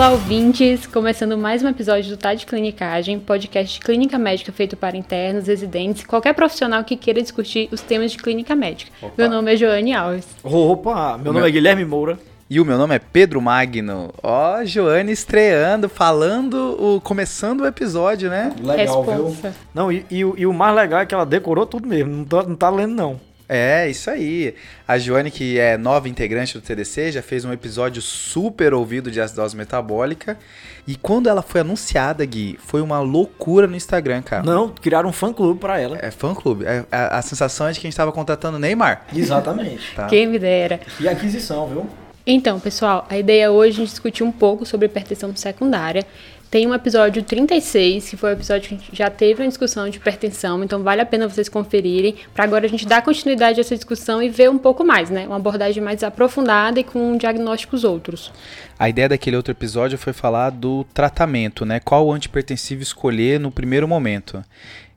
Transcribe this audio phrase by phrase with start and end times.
[0.00, 0.86] Olá, ouvintes!
[0.86, 5.46] Começando mais um episódio do Tá de Clinicagem, podcast de clínica médica feito para internos,
[5.46, 8.90] residentes, qualquer profissional que queira discutir os temas de clínica médica.
[9.02, 9.12] Opa.
[9.18, 10.26] Meu nome é Joane Alves.
[10.42, 12.18] Opa, meu nome é Guilherme Moura.
[12.48, 14.10] E o meu nome é Pedro Magno.
[14.22, 18.54] Ó, Joane estreando, falando, o, começando o episódio, né?
[18.74, 19.54] Responsa.
[19.74, 22.24] Não, e, e o- e o mais legal é que ela decorou tudo mesmo, não
[22.24, 23.20] tá, não tá lendo não.
[23.52, 24.54] É, isso aí.
[24.86, 29.20] A Joane, que é nova integrante do TDC, já fez um episódio super ouvido de
[29.20, 30.38] acidose metabólica.
[30.86, 34.44] E quando ela foi anunciada, Gui, foi uma loucura no Instagram, cara.
[34.44, 35.98] Não, criaram um fã-clube pra ela.
[36.00, 36.64] É fã-clube.
[36.64, 39.04] É- a, a sensação é de que a gente tava contratando Neymar.
[39.12, 39.94] Exatamente.
[39.96, 40.06] Tá?
[40.06, 40.78] Quem me dera.
[41.00, 41.90] E aquisição, viu?
[42.24, 46.06] Então, pessoal, a ideia hoje é a gente discutir um pouco sobre hipertensão secundária.
[46.50, 49.88] Tem um episódio 36, que foi o episódio que a gente já teve uma discussão
[49.88, 53.62] de hipertensão, então vale a pena vocês conferirem, para agora a gente dar continuidade a
[53.62, 55.28] essa discussão e ver um pouco mais, né?
[55.28, 58.32] Uma abordagem mais aprofundada e com diagnósticos outros.
[58.76, 61.78] A ideia daquele outro episódio foi falar do tratamento, né?
[61.78, 64.44] Qual antipertensivo escolher no primeiro momento.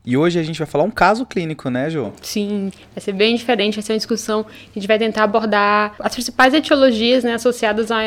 [0.03, 2.11] E hoje a gente vai falar um caso clínico, né, Jô?
[2.23, 5.93] Sim, vai ser bem diferente, vai ser uma discussão que a gente vai tentar abordar
[5.99, 8.01] as principais etiologias né, associadas à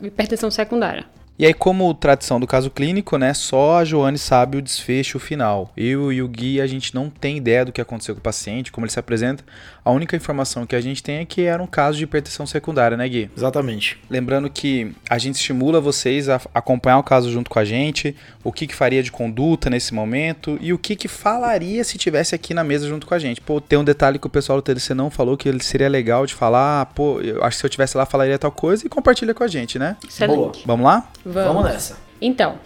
[0.00, 1.04] hipertensão secundária.
[1.38, 5.72] E aí, como tradição do caso clínico, né, só a Joane sabe o desfecho final.
[5.76, 8.70] Eu e o Gui, a gente não tem ideia do que aconteceu com o paciente,
[8.70, 9.42] como ele se apresenta.
[9.84, 12.96] A única informação que a gente tem é que era um caso de hipertensão secundária,
[12.96, 13.30] né, Gui?
[13.36, 13.98] Exatamente.
[14.08, 18.52] Lembrando que a gente estimula vocês a acompanhar o caso junto com a gente, o
[18.52, 22.54] que, que faria de conduta nesse momento e o que, que falaria se tivesse aqui
[22.54, 23.40] na mesa junto com a gente.
[23.40, 26.26] Pô, tem um detalhe que o pessoal do TDC não falou que ele seria legal
[26.26, 29.34] de falar, pô, eu acho que se eu tivesse lá falaria tal coisa e compartilha
[29.34, 29.96] com a gente, né?
[30.06, 30.36] Excelente.
[30.36, 30.52] Boa.
[30.66, 31.08] Vamos lá?
[31.24, 31.98] Vamos, nessa.
[32.20, 32.58] Então,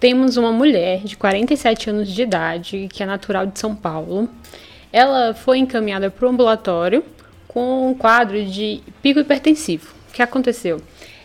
[0.00, 4.28] temos uma mulher de 47 anos de idade, que é natural de São Paulo.
[4.92, 7.04] Ela foi encaminhada para o ambulatório
[7.48, 9.94] com um quadro de pico hipertensivo.
[10.10, 10.80] O que aconteceu?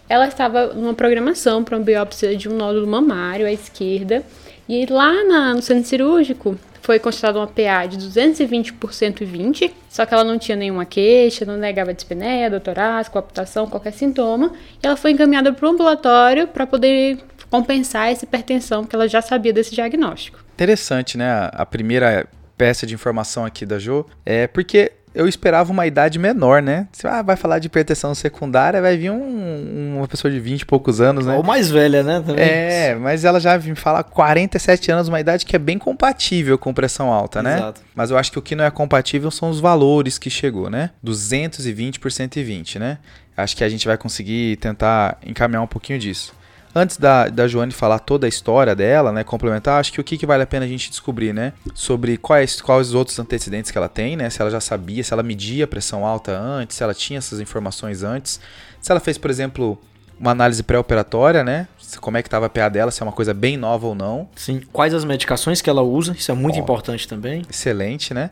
[0.07, 4.23] Ela estava numa programação para uma biópsia de um nódulo mamário à esquerda,
[4.69, 10.05] e lá na- no centro cirúrgico foi constatada uma PA de 220 por 120, só
[10.05, 13.21] que ela não tinha nenhuma queixa, não negava dispneia, dor torácica,
[13.69, 17.19] qualquer sintoma, e ela foi encaminhada para o ambulatório para poder
[17.49, 20.39] compensar essa hipertensão, porque ela já sabia desse diagnóstico.
[20.53, 21.49] Interessante, né?
[21.51, 22.27] A primeira
[22.57, 26.87] peça de informação aqui da Jo é porque eu esperava uma idade menor, né?
[26.91, 30.65] Você ah, vai falar de hipertensão secundária, vai vir um- uma pessoa de 20 e
[30.65, 31.35] poucos anos, né?
[31.35, 32.21] Ou mais velha, né?
[32.25, 32.43] Também.
[32.43, 36.73] É, mas ela já me fala 47 anos, uma idade que é bem compatível com
[36.73, 37.55] pressão alta, né?
[37.55, 37.81] Exato.
[37.95, 40.91] Mas eu acho que o que não é compatível são os valores que chegou, né?
[41.01, 42.97] 220 por 120, né?
[43.35, 46.33] Acho que a gente vai conseguir tentar encaminhar um pouquinho disso.
[46.73, 50.17] Antes da, da Joane falar toda a história dela, né, complementar, acho que o que,
[50.17, 53.77] que vale a pena a gente descobrir, né, sobre quais, quais os outros antecedentes que
[53.77, 56.83] ela tem, né, se ela já sabia, se ela media a pressão alta antes, se
[56.83, 58.39] ela tinha essas informações antes,
[58.79, 59.79] se ela fez, por exemplo,
[60.19, 61.67] uma análise pré-operatória, né,
[61.99, 64.29] como é que estava a PA dela, se é uma coisa bem nova ou não,
[64.35, 64.61] Sim.
[64.71, 66.13] Quais as medicações que ela usa?
[66.17, 67.41] Isso é muito importante também.
[67.49, 68.29] excelente, né?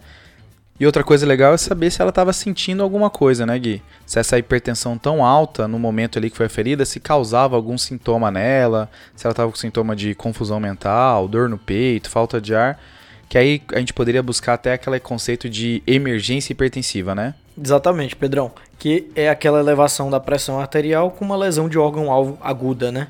[0.79, 3.81] E outra coisa legal é saber se ela estava sentindo alguma coisa, né, Gui?
[4.05, 8.29] Se essa hipertensão tão alta no momento ali que foi aferida, se causava algum sintoma
[8.29, 12.79] nela, se ela estava com sintoma de confusão mental, dor no peito, falta de ar,
[13.27, 17.33] que aí a gente poderia buscar até aquele conceito de emergência hipertensiva, né?
[17.59, 18.51] Exatamente, Pedrão.
[18.77, 23.07] Que é aquela elevação da pressão arterial com uma lesão de órgão-alvo aguda, né?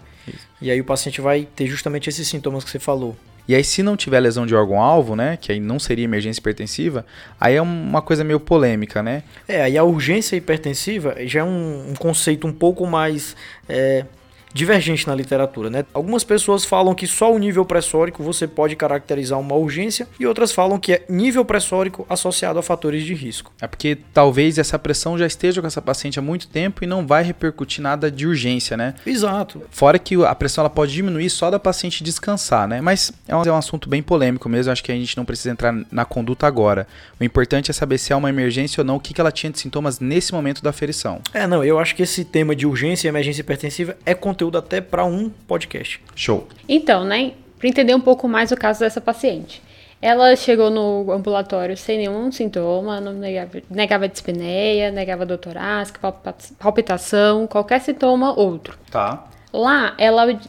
[0.62, 3.16] E aí o paciente vai ter justamente esses sintomas que você falou.
[3.48, 7.06] E aí, se não tiver lesão de órgão-alvo, né, que aí não seria emergência hipertensiva,
[7.40, 9.24] aí é uma coisa meio polêmica, né?
[9.48, 13.36] É, aí a urgência hipertensiva já é um, um conceito um pouco mais
[13.70, 14.06] é,
[14.58, 15.86] divergente na literatura, né?
[15.94, 20.52] Algumas pessoas falam que só o nível pressórico você pode caracterizar uma urgência e outras
[20.52, 23.54] falam que é nível pressórico associado a fatores de risco.
[23.62, 27.06] É porque talvez essa pressão já esteja com essa paciente há muito tempo e não
[27.06, 28.96] vai repercutir nada de urgência, né?
[29.06, 29.62] Exato.
[29.70, 32.82] Fora que a pressão ela pode diminuir só da paciente descansar, né?
[32.82, 35.52] Mas é um, é um assunto bem polêmico mesmo, acho que a gente não precisa
[35.52, 36.88] entrar na conduta agora.
[37.20, 39.52] O importante é saber se é uma emergência ou não, o que, que ela tinha
[39.52, 41.22] de sintomas nesse momento da aferição.
[41.34, 44.80] É, não, eu acho que esse tema de urgência e emergência hipertensiva é conteúdo até
[44.80, 46.00] para um podcast.
[46.16, 46.48] Show.
[46.70, 49.64] Então, né, para entender um pouco mais o caso dessa paciente.
[50.00, 56.54] Ela chegou no ambulatório sem nenhum sintoma, não negava, negava dispneia, negava dor torácica, palpita-
[56.60, 58.78] palpitação, qualquer sintoma outro.
[58.92, 59.24] Tá.
[59.52, 60.40] Lá, ela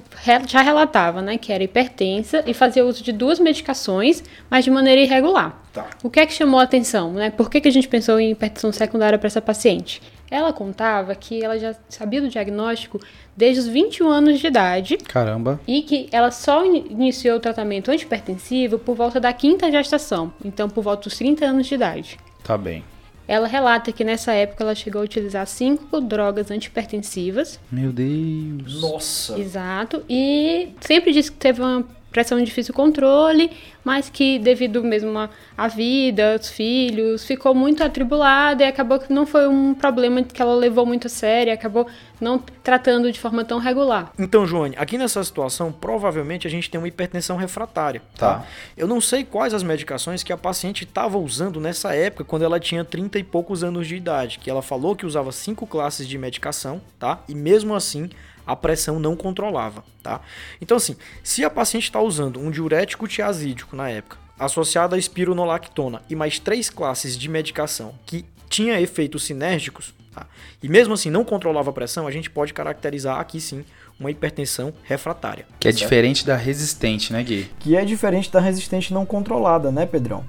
[0.46, 5.00] já relatava, né, que era hipertensa e fazia uso de duas medicações, mas de maneira
[5.00, 5.62] irregular.
[5.72, 5.86] Tá.
[6.02, 7.30] O que é que chamou a atenção, né?
[7.30, 10.02] Por que, que a gente pensou em hipertensão secundária para essa paciente?
[10.30, 13.00] Ela contava que ela já sabia do diagnóstico
[13.36, 15.58] desde os 21 anos de idade Caramba.
[15.66, 20.68] e que ela só in- iniciou o tratamento antihipertensivo por volta da quinta gestação, então
[20.68, 22.18] por volta dos 30 anos de idade.
[22.44, 22.82] Tá bem.
[23.26, 27.60] ela relata que nessa época ela chegou a utilizar cinco drogas antipertensivas.
[27.70, 28.80] Meu Deus.
[28.80, 29.38] Nossa.
[29.38, 30.02] Exato.
[30.08, 33.50] E sempre disse que teve uma pressão de difícil controle,
[33.84, 35.12] mas que devido mesmo
[35.56, 40.40] à vida, aos filhos, ficou muito atribulada e acabou que não foi um problema que
[40.40, 41.86] ela levou muito a sério, acabou
[42.20, 44.12] não tratando de forma tão regular.
[44.18, 48.34] Então, Joane, aqui nessa situação, provavelmente a gente tem uma hipertensão refratária, tá?
[48.34, 48.46] Tá.
[48.76, 52.58] Eu não sei quais as medicações que a paciente estava usando nessa época, quando ela
[52.58, 56.18] tinha 30 e poucos anos de idade, que ela falou que usava cinco classes de
[56.18, 57.20] medicação, tá?
[57.28, 58.10] E mesmo assim,
[58.48, 60.22] a pressão não controlava, tá?
[60.58, 66.00] Então, assim, se a paciente está usando um diurético tiazídico na época, associado a espironolactona
[66.08, 70.26] e mais três classes de medicação que tinha efeitos sinérgicos, tá?
[70.62, 73.66] e mesmo assim não controlava a pressão, a gente pode caracterizar aqui sim
[74.00, 75.44] uma hipertensão refratária.
[75.60, 75.82] Que é certo?
[75.82, 77.50] diferente da resistente, né, Gui?
[77.58, 80.24] que é diferente da resistente não controlada, né, Pedrão?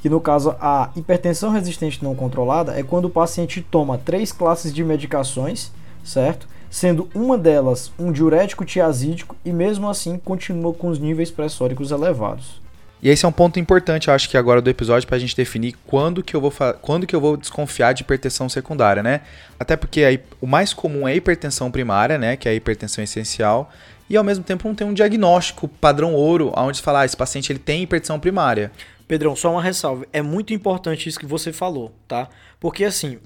[0.00, 4.72] Que no caso a hipertensão resistente não controlada é quando o paciente toma três classes
[4.72, 5.70] de medicações,
[6.02, 6.48] certo?
[6.70, 12.60] Sendo uma delas um diurético tiazídico e mesmo assim continua com os níveis pressóricos elevados.
[13.02, 15.74] E esse é um ponto importante, eu acho que agora do episódio pra gente definir
[15.86, 16.52] quando que eu vou
[16.82, 19.22] quando que eu vou desconfiar de hipertensão secundária, né?
[19.58, 23.02] Até porque aí, o mais comum é a hipertensão primária, né, que é a hipertensão
[23.02, 23.72] essencial,
[24.08, 27.16] e ao mesmo tempo não tem um diagnóstico padrão ouro, onde se fala, ah, esse
[27.16, 28.70] paciente ele tem hipertensão primária.
[29.08, 30.06] Pedrão, só uma ressalva.
[30.12, 32.28] É muito importante isso que você falou, tá?
[32.60, 33.18] Porque assim,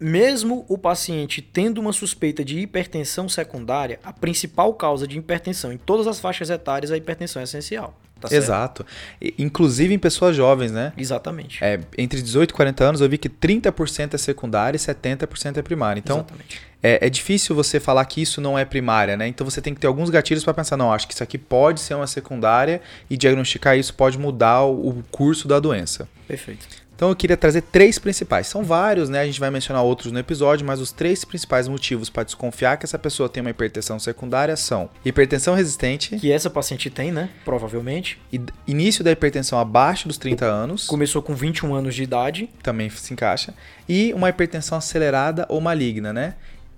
[0.00, 5.76] mesmo o paciente tendo uma suspeita de hipertensão secundária, a principal causa de hipertensão em
[5.76, 7.94] todas as faixas etárias é a hipertensão essencial.
[8.20, 8.28] Tá?
[8.34, 8.84] Exato.
[9.38, 10.92] Inclusive em pessoas jovens, né?
[10.96, 11.62] Exatamente.
[11.64, 15.62] É, entre 18 e 40 anos eu vi que 30% é secundária e 70% é
[15.62, 15.98] primária.
[15.98, 16.26] Então,
[16.82, 19.26] é, é difícil você falar que isso não é primária, né?
[19.26, 21.80] Então você tem que ter alguns gatilhos para pensar, não, acho que isso aqui pode
[21.80, 26.08] ser uma secundária e diagnosticar isso pode mudar o, o curso da doença.
[26.28, 26.66] Perfeito.
[27.00, 28.46] Então eu queria trazer três principais.
[28.46, 29.20] São vários, né?
[29.20, 32.84] A gente vai mencionar outros no episódio, mas os três principais motivos para desconfiar que
[32.84, 37.30] essa pessoa tem uma hipertensão secundária são hipertensão resistente, Que essa paciente tem, né?
[37.42, 38.20] Provavelmente.
[38.68, 42.50] início da hipertensão abaixo dos 30 anos, Começou com 21 anos de idade.
[42.62, 43.54] também se encaixa,
[43.88, 46.34] e uma hipertensão acelerada ou maligna, né?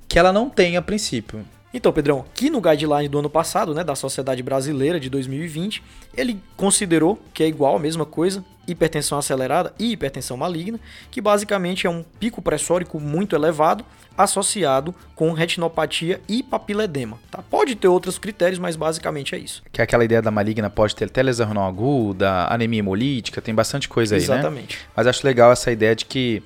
[0.07, 1.45] Que ela não tem a princípio.
[1.75, 5.83] Então, Pedrão, aqui no guideline do ano passado, né, da Sociedade Brasileira de 2020,
[6.15, 10.79] ele considerou que é igual a mesma coisa, hipertensão acelerada e hipertensão maligna,
[11.11, 13.85] que basicamente é um pico pressórico muito elevado
[14.17, 17.19] associado com retinopatia e papiledema.
[17.31, 17.43] Tá?
[17.43, 19.63] Pode ter outros critérios, mas basicamente é isso.
[19.73, 24.15] Que é aquela ideia da maligna pode ter renal aguda, anemia hemolítica, tem bastante coisa
[24.15, 24.25] aí, né?
[24.25, 24.79] Exatamente.
[24.95, 26.43] Mas acho legal essa ideia de que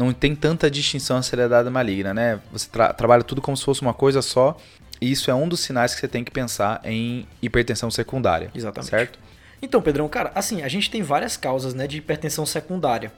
[0.00, 2.40] não tem tanta distinção acelerada e maligna, né?
[2.50, 4.56] Você tra- trabalha tudo como se fosse uma coisa só.
[5.00, 8.50] E isso é um dos sinais que você tem que pensar em hipertensão secundária.
[8.54, 8.90] Exatamente.
[8.90, 9.18] Certo?
[9.62, 13.12] Então, Pedrão, cara, assim, a gente tem várias causas né, de hipertensão secundária,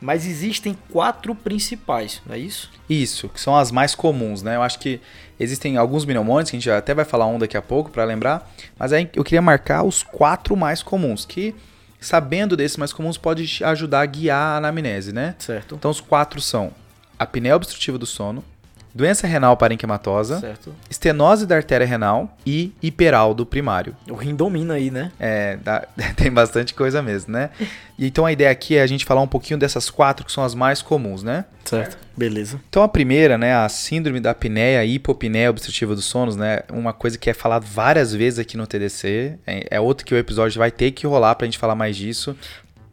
[0.00, 2.70] mas existem quatro principais, não é isso?
[2.88, 4.56] Isso, que são as mais comuns, né?
[4.56, 5.00] Eu acho que
[5.38, 8.50] existem alguns mnemônicos, que a gente até vai falar um daqui a pouco para lembrar,
[8.78, 11.54] mas aí eu queria marcar os quatro mais comuns, que
[12.02, 15.34] sabendo desses mais comuns pode te ajudar a guiar a anamnese, né?
[15.38, 15.74] Certo.
[15.76, 16.72] Então os quatro são
[17.18, 18.44] apneia obstrutiva do sono,
[18.94, 20.74] doença renal parenquimatosa, Certo.
[20.90, 23.96] estenose da artéria renal e hiperaldo primário.
[24.08, 25.10] O rim domina aí, né?
[25.18, 25.86] É, dá-
[26.16, 27.50] tem bastante coisa mesmo, né?
[27.98, 30.44] E então a ideia aqui é a gente falar um pouquinho dessas quatro que são
[30.44, 31.44] as mais comuns, né?
[31.64, 31.96] Certo.
[32.16, 32.60] Beleza.
[32.68, 36.92] Então a primeira, né, a síndrome da apneia e hipopneia obstrutiva dos sonos, né, uma
[36.92, 40.58] coisa que é falado várias vezes aqui no TDC, é, é outro que o episódio
[40.58, 42.36] vai ter que rolar pra gente falar mais disso,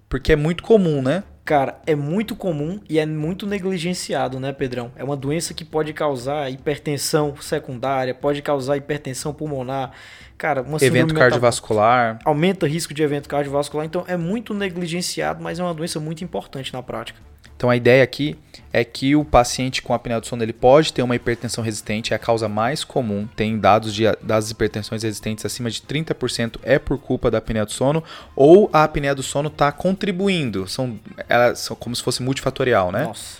[0.07, 1.23] porque é muito comum, né?
[1.49, 4.91] Cara, é muito comum e é muito negligenciado, né, Pedrão?
[4.95, 9.91] É uma doença que pode causar hipertensão secundária, pode causar hipertensão pulmonar.
[10.39, 12.17] Cara, uma Evento cardiovascular.
[12.23, 16.71] Aumenta risco de evento cardiovascular, então é muito negligenciado, mas é uma doença muito importante
[16.71, 17.19] na prática.
[17.57, 18.37] Então a ideia aqui
[18.71, 22.15] é que o paciente com apneia do sono ele pode ter uma hipertensão resistente, é
[22.15, 23.27] a causa mais comum.
[23.35, 27.73] Tem dados de, das hipertensões resistentes acima de 30% é por culpa da apneia do
[27.73, 28.01] sono,
[28.33, 30.69] ou a apneia do sono está contribuindo.
[30.69, 33.03] São, elas são como se fosse multifatorial, né?
[33.03, 33.39] Nossa.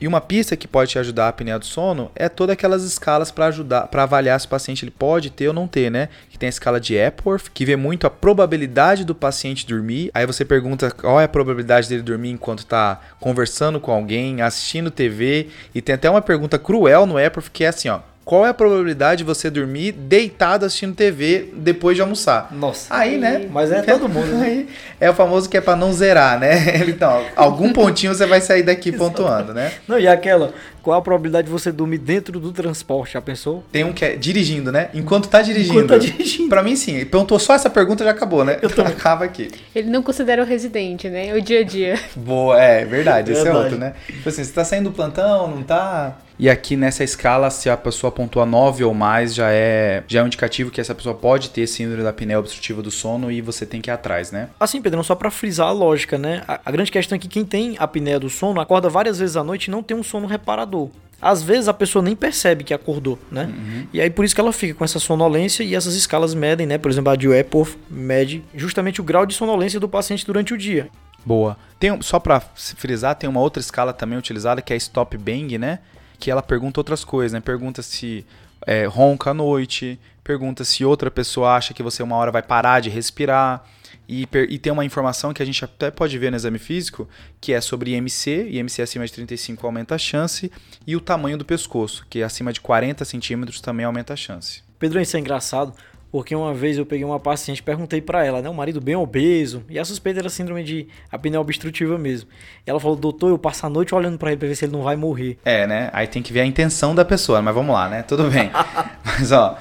[0.00, 3.30] E uma pista que pode te ajudar a apneia do sono é todas aquelas escalas
[3.30, 6.08] para ajudar, para avaliar se o paciente ele pode ter ou não ter, né?
[6.28, 10.10] Que tem a escala de Epworth, que vê muito a probabilidade do paciente dormir.
[10.12, 14.90] Aí você pergunta qual é a probabilidade dele dormir enquanto está conversando com alguém, assistindo
[14.90, 18.48] TV, e tem até uma pergunta cruel no Epworth que é assim, ó: qual é
[18.48, 22.48] a probabilidade de você dormir deitado assistindo TV depois de almoçar?
[22.50, 22.86] Nossa.
[22.88, 23.46] Aí, né?
[23.50, 24.46] Mas é todo mundo, né?
[24.46, 26.84] Aí é o famoso que é pra não zerar, né?
[26.94, 29.72] Então, algum pontinho você vai sair daqui pontuando, né?
[29.88, 30.54] Não, e aquela,
[30.84, 33.14] Qual a probabilidade de você dormir dentro do transporte?
[33.14, 33.64] Já pensou?
[33.72, 34.90] Tem um que é dirigindo, né?
[34.92, 35.80] Enquanto tá dirigindo.
[35.80, 36.50] Enquanto tá dirigindo.
[36.50, 37.02] Pra mim, sim.
[37.06, 38.58] Perguntou só essa pergunta já acabou, né?
[38.60, 38.92] Eu também.
[38.92, 39.50] Acaba aqui.
[39.74, 41.32] Ele não considera o residente, né?
[41.32, 41.98] O dia a dia.
[42.14, 43.32] Boa, é verdade.
[43.32, 43.94] Esse é outro, né?
[44.06, 46.18] Tipo assim, você tá saindo do plantão, não tá?
[46.38, 50.22] E aqui nessa escala, se a pessoa pontua 9 ou mais, já é, já é
[50.22, 53.64] um indicativo que essa pessoa pode ter síndrome da apneia obstrutiva do sono e você
[53.64, 54.48] tem que ir atrás, né?
[54.58, 56.42] Assim, Pedrão, só pra frisar a lógica, né?
[56.48, 59.44] A, a grande questão é que quem tem apneia do sono acorda várias vezes à
[59.44, 60.73] noite e não tem um sono reparador.
[61.20, 63.48] Às vezes a pessoa nem percebe que acordou, né?
[63.92, 66.76] E aí por isso que ela fica com essa sonolência e essas escalas medem, né?
[66.76, 70.58] Por exemplo, a de Epworth mede justamente o grau de sonolência do paciente durante o
[70.58, 70.90] dia.
[71.24, 71.56] Boa.
[71.80, 75.16] Tem, só pra se frisar, tem uma outra escala também utilizada que é a Stop
[75.16, 75.78] Bang, né?
[76.18, 77.40] Que ela pergunta outras coisas, né?
[77.40, 78.26] Pergunta se
[78.66, 82.80] é, ronca à noite, pergunta se outra pessoa acha que você uma hora vai parar
[82.80, 83.64] de respirar.
[84.08, 87.08] E, e tem uma informação que a gente até pode ver no exame físico,
[87.40, 90.50] que é sobre IMC, IMC acima de 35 aumenta a chance,
[90.86, 94.62] e o tamanho do pescoço, que acima de 40 centímetros também aumenta a chance.
[94.78, 95.72] Pedrão, isso é engraçado,
[96.14, 98.48] porque uma vez eu peguei uma paciente perguntei pra ela, né?
[98.48, 102.28] O marido bem obeso, e a suspeita era síndrome de apneia obstrutiva mesmo.
[102.64, 104.72] E ela falou, doutor, eu passo a noite olhando pra ele pra ver se ele
[104.72, 105.38] não vai morrer.
[105.44, 105.90] É, né?
[105.92, 108.02] Aí tem que ver a intenção da pessoa, mas vamos lá, né?
[108.02, 108.48] Tudo bem.
[109.04, 109.58] mas ó,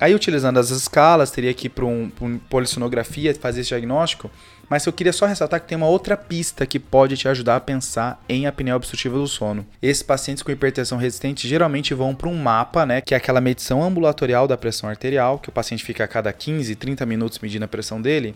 [0.00, 4.30] aí utilizando as escalas, teria que ir para um, um polissonografia fazer esse diagnóstico.
[4.68, 7.60] Mas eu queria só ressaltar que tem uma outra pista que pode te ajudar a
[7.60, 9.66] pensar em apneia obstrutiva do sono.
[9.82, 13.82] Esses pacientes com hipertensão resistente geralmente vão para um mapa, né, que é aquela medição
[13.82, 17.68] ambulatorial da pressão arterial, que o paciente fica a cada 15, 30 minutos medindo a
[17.68, 18.34] pressão dele.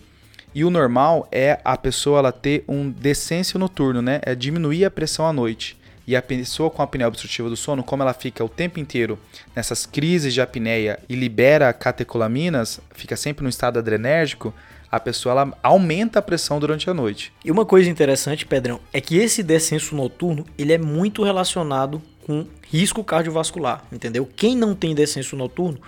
[0.54, 4.20] E o normal é a pessoa ela ter um descenso noturno, né?
[4.22, 5.77] É diminuir a pressão à noite.
[6.08, 9.18] E a pessoa com apneia obstrutiva do sono, como ela fica o tempo inteiro
[9.54, 14.54] nessas crises de apneia e libera catecolaminas, fica sempre no estado adrenérgico,
[14.90, 17.30] a pessoa ela aumenta a pressão durante a noite.
[17.44, 22.46] E uma coisa interessante, Pedrão, é que esse descenso noturno, ele é muito relacionado com
[22.62, 24.26] risco cardiovascular, entendeu?
[24.34, 25.78] Quem não tem descenso noturno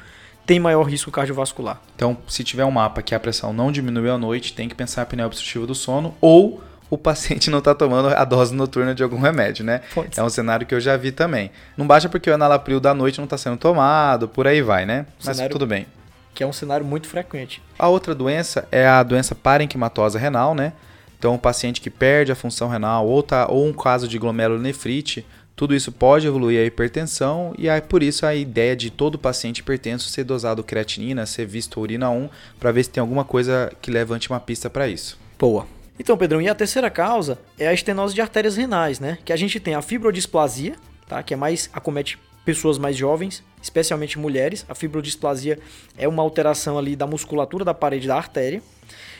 [0.45, 1.81] tem maior risco cardiovascular.
[1.97, 5.01] Então, se tiver um mapa que a pressão não diminuiu à noite, tem que pensar
[5.01, 9.03] em apneia obstrutiva do sono ou o paciente não está tomando a dose noturna de
[9.03, 9.81] algum remédio, né?
[9.95, 11.51] Pode É um cenário que eu já vi também.
[11.77, 15.07] Não basta porque o enalapril da noite não está sendo tomado, por aí vai, né?
[15.25, 15.87] Mas tudo bem.
[16.35, 17.63] Que é um cenário muito frequente.
[17.79, 20.73] A outra doença é a doença parenquimatosa renal, né?
[21.19, 25.25] Então, o paciente que perde a função renal ou, tá, ou um caso de glomerulonefrite,
[25.55, 29.59] tudo isso pode evoluir a hipertensão e aí por isso a ideia de todo paciente
[29.59, 33.91] hipertenso ser dosado creatinina, ser visto urina 1, para ver se tem alguma coisa que
[33.91, 35.19] levante uma pista para isso.
[35.39, 35.67] Boa.
[36.01, 39.19] Então, Pedrão, e a terceira causa é a estenose de artérias renais, né?
[39.23, 40.75] Que a gente tem a fibrodisplasia,
[41.07, 41.23] tá?
[41.23, 44.65] Que é mais acomete pessoas mais jovens, especialmente mulheres.
[44.67, 45.59] A fibrodisplasia
[45.99, 48.63] é uma alteração ali da musculatura da parede da artéria.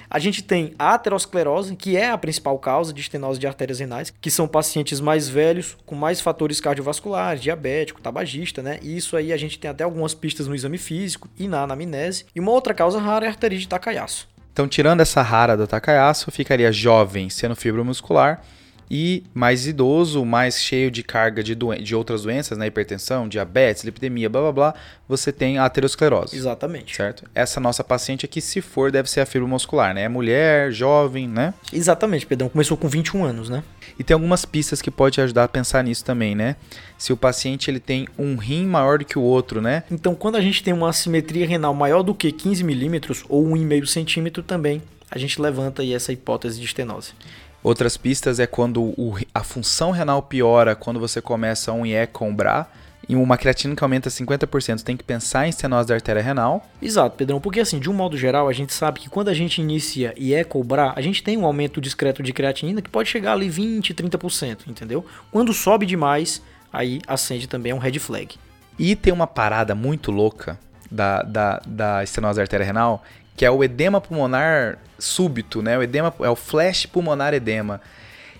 [0.09, 4.11] A gente tem a aterosclerose, que é a principal causa de estenose de artérias renais,
[4.19, 8.79] que são pacientes mais velhos, com mais fatores cardiovasculares, diabético, tabagista, né?
[8.81, 12.25] E isso aí a gente tem até algumas pistas no exame físico e na anamnese.
[12.35, 14.31] E uma outra causa rara é a arterite de Takayasu.
[14.53, 18.43] Então, tirando essa rara do Takayasu, ficaria jovem sendo fibromuscular
[18.91, 22.67] e mais idoso, mais cheio de carga de, doen- de outras doenças, né?
[22.67, 24.75] Hipertensão, diabetes, lipidemia, blá blá blá,
[25.09, 26.37] você tem a aterosclerose.
[26.37, 26.97] Exatamente.
[26.97, 27.25] Certo?
[27.35, 30.03] Essa nossa paciente aqui, se for, deve ser a fibromuscular, né?
[30.03, 31.55] É mulher, jovem, né?
[31.73, 32.49] Exatamente, Pedrão.
[32.49, 33.63] Começou com 21 anos, né?
[33.99, 36.57] E tem algumas pistas que pode te ajudar a pensar nisso também, né?
[36.99, 39.85] Se o paciente ele tem um rim maior do que o outro, né?
[39.91, 43.87] Então, quando a gente tem uma assimetria renal maior do que 15 milímetros ou 1,5
[43.87, 47.13] centímetro também, a gente levanta aí essa hipótese de estenose.
[47.63, 52.35] Outras pistas é quando o- a função renal piora quando você começa um IE com
[52.35, 52.67] BRA.
[53.09, 56.65] E uma creatina que aumenta 50%, tem que pensar em estenose da artéria renal.
[56.81, 59.61] Exato, Pedrão, porque assim, de um modo geral, a gente sabe que quando a gente
[59.61, 63.33] inicia e é cobrar, a gente tem um aumento discreto de creatinina que pode chegar
[63.33, 65.05] ali 20, 30%, entendeu?
[65.33, 66.41] Quando sobe demais,
[66.73, 68.37] aí acende também um red flag.
[68.79, 70.57] E tem uma parada muito louca
[70.89, 73.03] da, da, da estenose da artéria renal,
[73.37, 75.79] que é o edema pulmonar súbito, né?
[75.79, 77.81] O edema é o flash pulmonar edema.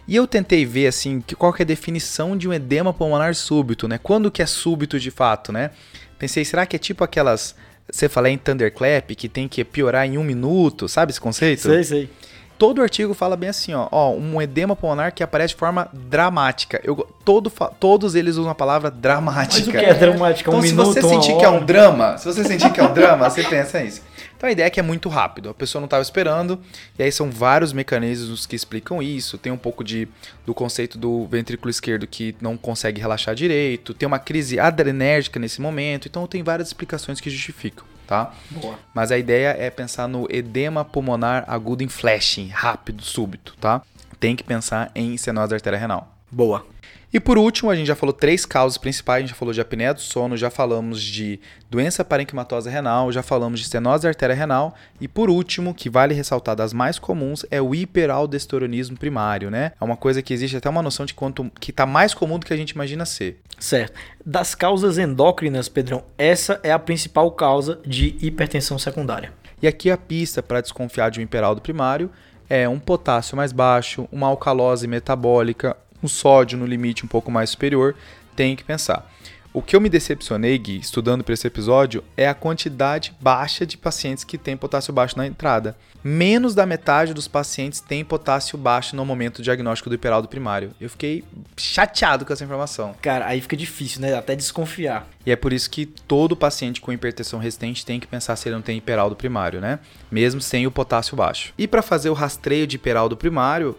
[0.07, 3.35] E eu tentei ver assim, que qual que é a definição de um edema pulmonar
[3.35, 3.99] súbito, né?
[4.03, 5.71] Quando que é súbito de fato, né?
[6.19, 7.55] Pensei, será que é tipo aquelas
[7.91, 11.63] você fala em thunderclap que tem que piorar em um minuto, sabe esse conceito?
[11.63, 12.11] Sei, sei.
[12.57, 16.79] Todo artigo fala bem assim, ó, ó, um edema pulmonar que aparece de forma dramática.
[16.85, 16.95] Eu,
[17.25, 19.65] todo, todos eles usam a palavra dramática.
[19.65, 20.51] Mas o que é dramática?
[20.51, 22.85] Um Então, se minuto, você sentir que é um drama, se você sentir que é
[22.85, 24.03] um drama, você pensa nisso.
[24.41, 25.51] Então a ideia é que é muito rápido.
[25.51, 26.59] A pessoa não estava esperando,
[26.99, 29.37] e aí são vários mecanismos que explicam isso.
[29.37, 30.09] Tem um pouco de
[30.47, 35.61] do conceito do ventrículo esquerdo que não consegue relaxar direito, tem uma crise adrenérgica nesse
[35.61, 36.09] momento.
[36.09, 38.33] Então tem várias explicações que justificam, tá?
[38.51, 38.79] Boa.
[38.95, 43.83] Mas a ideia é pensar no edema pulmonar agudo em flashing, rápido, súbito, tá?
[44.19, 46.15] tem que pensar em estenose da artéria renal.
[46.31, 46.65] Boa.
[47.13, 49.61] E por último, a gente já falou três causas principais, a gente já falou de
[49.61, 54.35] apneia do sono, já falamos de doença parenquimatosa renal, já falamos de estenose da artéria
[54.35, 59.73] renal e por último, que vale ressaltar das mais comuns, é o hiperaldosteronismo primário, né?
[59.81, 62.47] É uma coisa que existe até uma noção de quanto que tá mais comum do
[62.47, 63.41] que a gente imagina ser.
[63.59, 63.99] Certo.
[64.25, 69.33] Das causas endócrinas, Pedrão, essa é a principal causa de hipertensão secundária.
[69.61, 72.11] E aqui a pista para desconfiar de um hiperaldo primário
[72.49, 77.51] é um potássio mais baixo, uma alcalose metabólica, um sódio no limite um pouco mais
[77.51, 77.95] superior,
[78.35, 79.11] tem que pensar.
[79.53, 83.77] O que eu me decepcionei, Gui, estudando para esse episódio, é a quantidade baixa de
[83.77, 85.77] pacientes que têm potássio baixo na entrada.
[86.05, 90.71] Menos da metade dos pacientes tem potássio baixo no momento do diagnóstico do hiperaldo primário.
[90.81, 91.25] Eu fiquei
[91.57, 92.95] chateado com essa informação.
[93.03, 94.15] Cara, aí fica difícil, né?
[94.15, 95.09] Até desconfiar.
[95.27, 98.55] E é por isso que todo paciente com hipertensão resistente tem que pensar se ele
[98.55, 99.81] não tem hiperaldo primário, né?
[100.09, 101.53] Mesmo sem o potássio baixo.
[101.59, 103.77] E para fazer o rastreio de hiperaldo primário,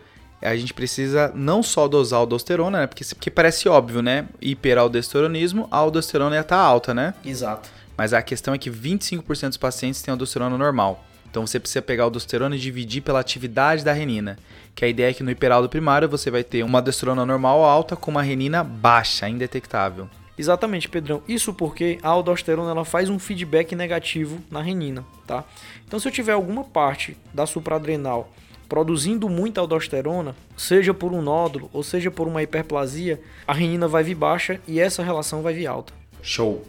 [0.48, 2.88] a gente precisa não só dosar a aldosterona, né?
[2.88, 4.28] Porque, porque parece óbvio, né?
[4.42, 7.14] Hiperaldosteronismo, a aldosterona ia estar tá alta, né?
[7.24, 7.70] Exato.
[7.96, 11.06] Mas a questão é que 25% dos pacientes têm aldosterona normal.
[11.30, 14.38] Então você precisa pegar a aldosterona e dividir pela atividade da renina.
[14.76, 17.96] Que a ideia é que no hiperaldo primário você vai ter uma aldosterona normal alta
[17.96, 20.10] com uma renina baixa, indetectável.
[20.38, 21.22] Exatamente, Pedrão.
[21.28, 25.44] Isso porque a aldosterona ela faz um feedback negativo na renina, tá?
[25.88, 28.34] Então se eu tiver alguma parte da supraadrenal
[28.72, 34.02] produzindo muita aldosterona, seja por um nódulo ou seja por uma hiperplasia, a renina vai
[34.02, 35.92] vir baixa e essa relação vai vir alta.
[36.22, 36.66] Show.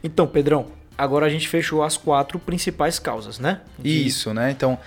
[0.00, 0.66] Então, Pedrão,
[0.96, 3.62] agora a gente fechou as quatro principais causas, né?
[3.76, 4.06] De...
[4.06, 4.52] Isso, né?
[4.52, 4.78] Então,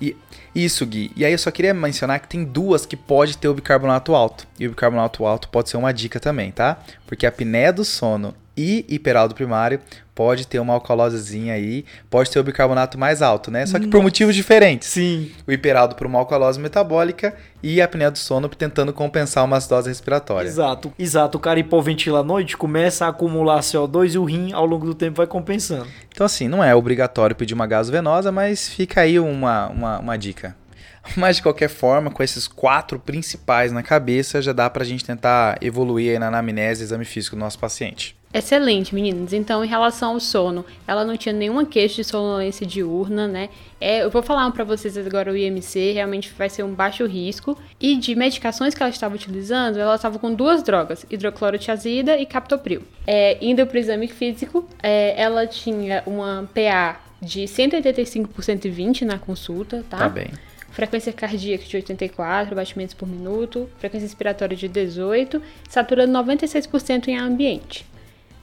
[0.00, 0.16] e,
[0.54, 1.10] isso, Gui.
[1.16, 4.46] E aí eu só queria mencionar que tem duas que pode ter o bicarbonato alto.
[4.56, 6.78] E o bicarbonato alto pode ser uma dica também, tá?
[7.08, 9.80] Porque a apneia do sono e hiperaldo primário
[10.14, 13.66] pode ter uma alcalosezinha aí, pode ter o bicarbonato mais alto, né?
[13.66, 14.88] Só que por motivos diferentes.
[14.88, 15.32] Sim.
[15.46, 19.88] O hiperaldo por uma alcalose metabólica e a apneia do sono tentando compensar uma acidose
[19.88, 20.46] respiratória.
[20.46, 20.92] Exato.
[20.98, 21.38] Exato.
[21.38, 24.94] O cara hipoventila à noite, começa a acumular CO2 e o rim ao longo do
[24.94, 25.88] tempo vai compensando.
[26.12, 30.56] Então assim, não é obrigatório pedir uma gasovenosa, mas fica aí uma, uma, uma dica.
[31.16, 35.58] Mas de qualquer forma, com esses quatro principais na cabeça, já dá pra gente tentar
[35.60, 38.16] evoluir na anamnese e exame físico do nosso paciente.
[38.34, 39.32] Excelente, meninos.
[39.32, 43.48] Então, em relação ao sono, ela não tinha nenhuma queixa de sonolência diurna, né?
[43.80, 47.56] É, eu vou falar para vocês agora o IMC, realmente vai ser um baixo risco.
[47.80, 52.82] E de medicações que ela estava utilizando, ela estava com duas drogas, hidroclorotiazida e captopril.
[53.06, 59.04] É, indo para o exame físico, é, ela tinha uma PA de 185 por 120
[59.04, 59.98] na consulta, tá?
[59.98, 60.26] Tá bem
[60.72, 67.86] frequência cardíaca de 84 batimentos por minuto, frequência respiratória de 18, saturando 96% em ambiente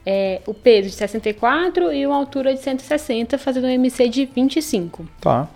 [0.05, 5.07] é, o peso de 64 e uma altura de 160, fazendo um MC de 25.
[5.19, 5.47] Tá.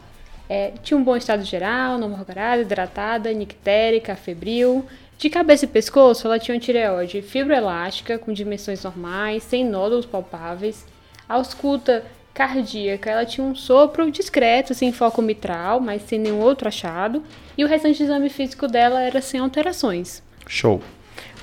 [0.47, 4.85] É, tinha um bom estado geral, não morgurada, hidratada, nictérica, febril.
[5.17, 10.85] De cabeça e pescoço, ela tinha uma tireoide fibroelástica, com dimensões normais, sem nódulos palpáveis.
[11.27, 12.03] A ausculta
[12.33, 17.23] cardíaca, ela tinha um sopro discreto, sem foco mitral, mas sem nenhum outro achado.
[17.57, 20.21] E o restante do exame físico dela era sem alterações.
[20.45, 20.81] Show.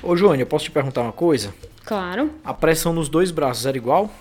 [0.03, 1.53] Ô, Joane, eu posso te perguntar uma coisa?
[1.85, 2.31] Claro.
[2.43, 4.11] A pressão nos dois braços era igual?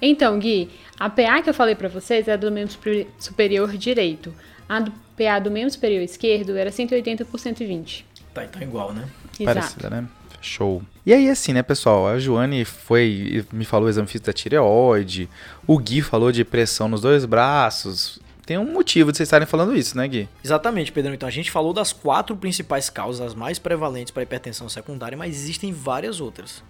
[0.00, 2.74] Então, Gui, a PA que eu falei para vocês era do membro
[3.18, 4.32] superior direito.
[4.68, 8.06] A do PA do membro superior esquerdo era 180 por 120.
[8.32, 9.08] Tá, então igual, né?
[9.38, 9.58] Exato.
[9.58, 10.08] Parecida, né?
[10.40, 10.82] Show.
[11.04, 12.06] E aí, assim, né, pessoal?
[12.06, 15.28] A Joane foi me falou o exame físico da tireoide.
[15.66, 19.76] O Gui falou de pressão nos dois braços tem um motivo de vocês estarem falando
[19.76, 20.26] isso, né, Gui?
[20.42, 21.12] Exatamente, Pedro.
[21.12, 25.36] Então a gente falou das quatro principais causas, as mais prevalentes para hipertensão secundária, mas
[25.36, 26.62] existem várias outras.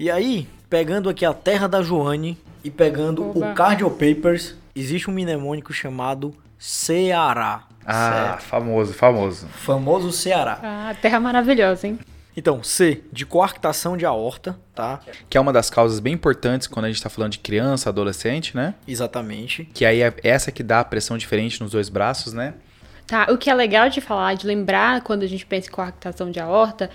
[0.00, 3.50] E aí, pegando aqui a terra da Joane e pegando Oba.
[3.50, 7.64] o Cardio Papers, existe um mnemônico chamado Ceará.
[7.84, 8.42] Ah, certo?
[8.44, 9.46] famoso, famoso.
[9.48, 10.58] Famoso Ceará.
[10.62, 11.98] Ah, terra maravilhosa, hein?
[12.34, 15.00] Então, C, de coarctação de aorta, tá?
[15.28, 18.56] Que é uma das causas bem importantes quando a gente está falando de criança, adolescente,
[18.56, 18.76] né?
[18.88, 19.66] Exatamente.
[19.74, 22.54] Que aí é essa que dá a pressão diferente nos dois braços, né?
[23.10, 26.30] Tá, o que é legal de falar, de lembrar quando a gente pensa em coarctação
[26.30, 26.88] de aorta,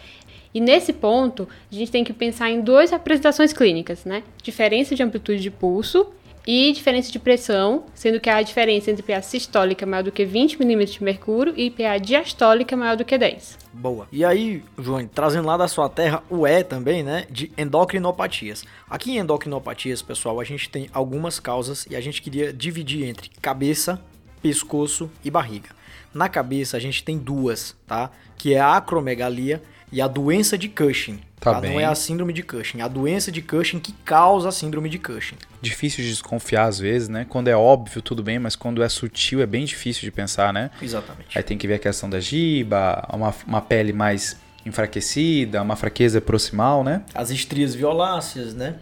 [0.56, 4.24] e nesse ponto, a gente tem que pensar em duas apresentações clínicas, né?
[4.42, 6.08] Diferença de amplitude de pulso
[6.48, 10.58] e diferença de pressão, sendo que a diferença entre PA sistólica maior do que 20
[10.58, 13.58] mm de mercúrio e PA diastólica maior do que 10.
[13.74, 14.08] Boa.
[14.14, 18.64] E aí, João, trazendo lá da sua terra o E também, né, de endocrinopatias.
[18.90, 23.30] Aqui em endocrinopatias, pessoal, a gente tem algumas causas e a gente queria dividir entre
[23.42, 24.02] cabeça,
[24.42, 25.72] pescoço e barriga.
[26.14, 28.10] Na cabeça a gente tem duas, tá?
[28.38, 29.62] Que é a acromegalia
[29.96, 31.22] e a doença de Cushing.
[31.40, 31.80] Tá Não bem.
[31.80, 35.00] é a síndrome de Cushing, é a doença de Cushing que causa a síndrome de
[35.00, 35.38] Cushing.
[35.62, 37.26] Difícil de desconfiar às vezes, né?
[37.30, 40.70] Quando é óbvio, tudo bem, mas quando é sutil é bem difícil de pensar, né?
[40.82, 41.38] Exatamente.
[41.38, 46.20] Aí tem que ver a questão da giba, uma, uma pele mais enfraquecida, uma fraqueza
[46.20, 47.02] proximal, né?
[47.14, 48.76] As estrias violáceas, né?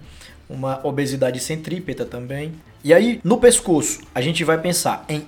[0.49, 2.53] Uma obesidade centrípeta também.
[2.83, 5.27] E aí, no pescoço, a gente vai pensar em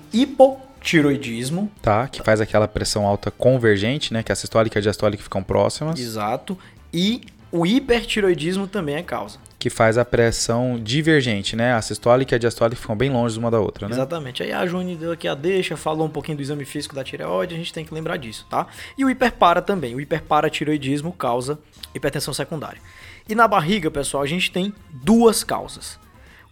[0.86, 2.06] hipotiroidismo, Tá?
[2.08, 4.22] Que faz aquela pressão alta convergente, né?
[4.22, 5.98] Que a sistólica e a diastólica ficam próximas.
[5.98, 6.56] exato,
[6.92, 9.38] e o hipertiroidismo também é causa.
[9.58, 11.72] Que faz a pressão divergente, né?
[11.72, 13.94] A sistólica e a diastólica ficam bem longe uma da outra, né?
[13.94, 14.42] Exatamente.
[14.42, 17.54] Aí a Juni deu aqui a deixa, falou um pouquinho do exame físico da tireoide,
[17.54, 18.66] a gente tem que lembrar disso, tá?
[18.96, 19.94] E o hiperpara também.
[19.94, 21.58] O hiperparatiroidismo causa
[21.94, 22.80] hipertensão secundária.
[23.28, 25.98] E na barriga, pessoal, a gente tem duas causas.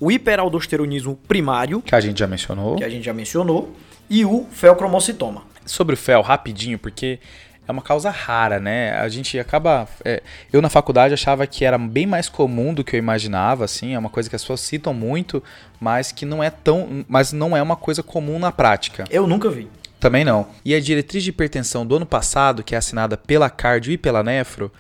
[0.01, 2.77] O hiperaldosteronismo primário, Que a gente já mencionou.
[2.77, 3.73] que a gente já mencionou,
[4.09, 5.43] e o felcromocitoma.
[5.67, 7.19] Sobre o fel, rapidinho, porque
[7.67, 8.93] é uma causa rara, né?
[8.99, 9.89] A gente acaba.
[10.05, 13.95] é, eu na faculdade achava que era bem mais comum do que eu imaginava, assim.
[13.95, 15.43] É uma coisa que as pessoas citam muito,
[15.81, 17.05] mas que não é tão.
[17.09, 19.05] Mas não é uma coisa comum na prática.
[19.11, 19.69] Eu nunca vi.
[19.99, 20.47] Também não.
[20.63, 24.23] E a diretriz de hipertensão do ano passado, que é assinada pela Cardio e pela
[24.23, 24.71] Nefro,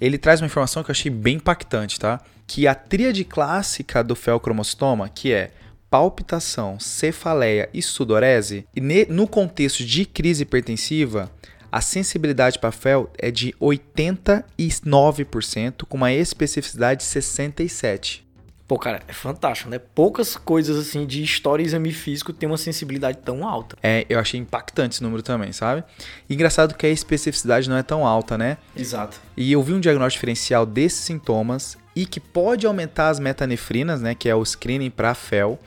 [0.00, 2.20] ele traz uma informação que eu achei bem impactante, tá?
[2.46, 5.50] Que a tríade clássica do felcromocitoma, que é
[5.90, 11.30] palpitação, cefaleia e sudorese, e ne- no contexto de crise hipertensiva,
[11.70, 18.20] a sensibilidade para fel é de 89%, com uma especificidade de 67%.
[18.66, 19.78] Pô, cara, é fantástico, né?
[19.78, 23.78] Poucas coisas assim de história e exame físico têm uma sensibilidade tão alta.
[23.82, 25.82] É, eu achei impactante esse número também, sabe?
[26.28, 28.58] E engraçado que a especificidade não é tão alta, né?
[28.76, 29.18] Exato.
[29.34, 34.14] E eu vi um diagnóstico diferencial desses sintomas e que pode aumentar as metanefrinas, né,
[34.14, 35.58] que é o screening para FEL,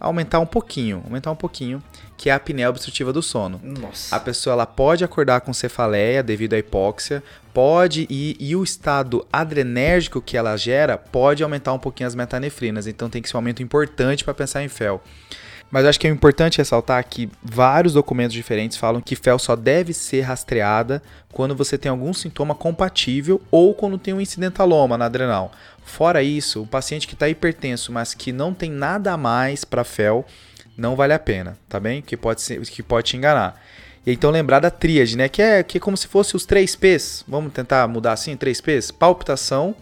[0.00, 1.82] aumentar um pouquinho, aumentar um pouquinho,
[2.16, 3.60] que é a apneia obstrutiva do sono.
[3.62, 4.16] Nossa.
[4.16, 9.26] A pessoa ela pode acordar com cefaleia devido à hipóxia, pode e, e o estado
[9.32, 13.38] adrenérgico que ela gera pode aumentar um pouquinho as metanefrinas, então tem que ser um
[13.38, 15.02] aumento importante para pensar em FEL.
[15.70, 19.92] Mas acho que é importante ressaltar que vários documentos diferentes falam que FEL só deve
[19.92, 21.00] ser rastreada
[21.32, 25.52] quando você tem algum sintoma compatível ou quando tem um incidentaloma na adrenal.
[25.84, 29.84] Fora isso, o paciente que está hipertenso, mas que não tem nada a mais para
[29.84, 30.26] FEL,
[30.76, 32.02] não vale a pena, tá bem?
[32.02, 33.60] Que pode, ser, que pode te enganar.
[34.04, 35.28] E então lembrar da tríade, né?
[35.28, 37.24] Que é, que é como se fosse os três P's.
[37.28, 38.90] Vamos tentar mudar assim, três P's?
[38.90, 39.74] Palpitação,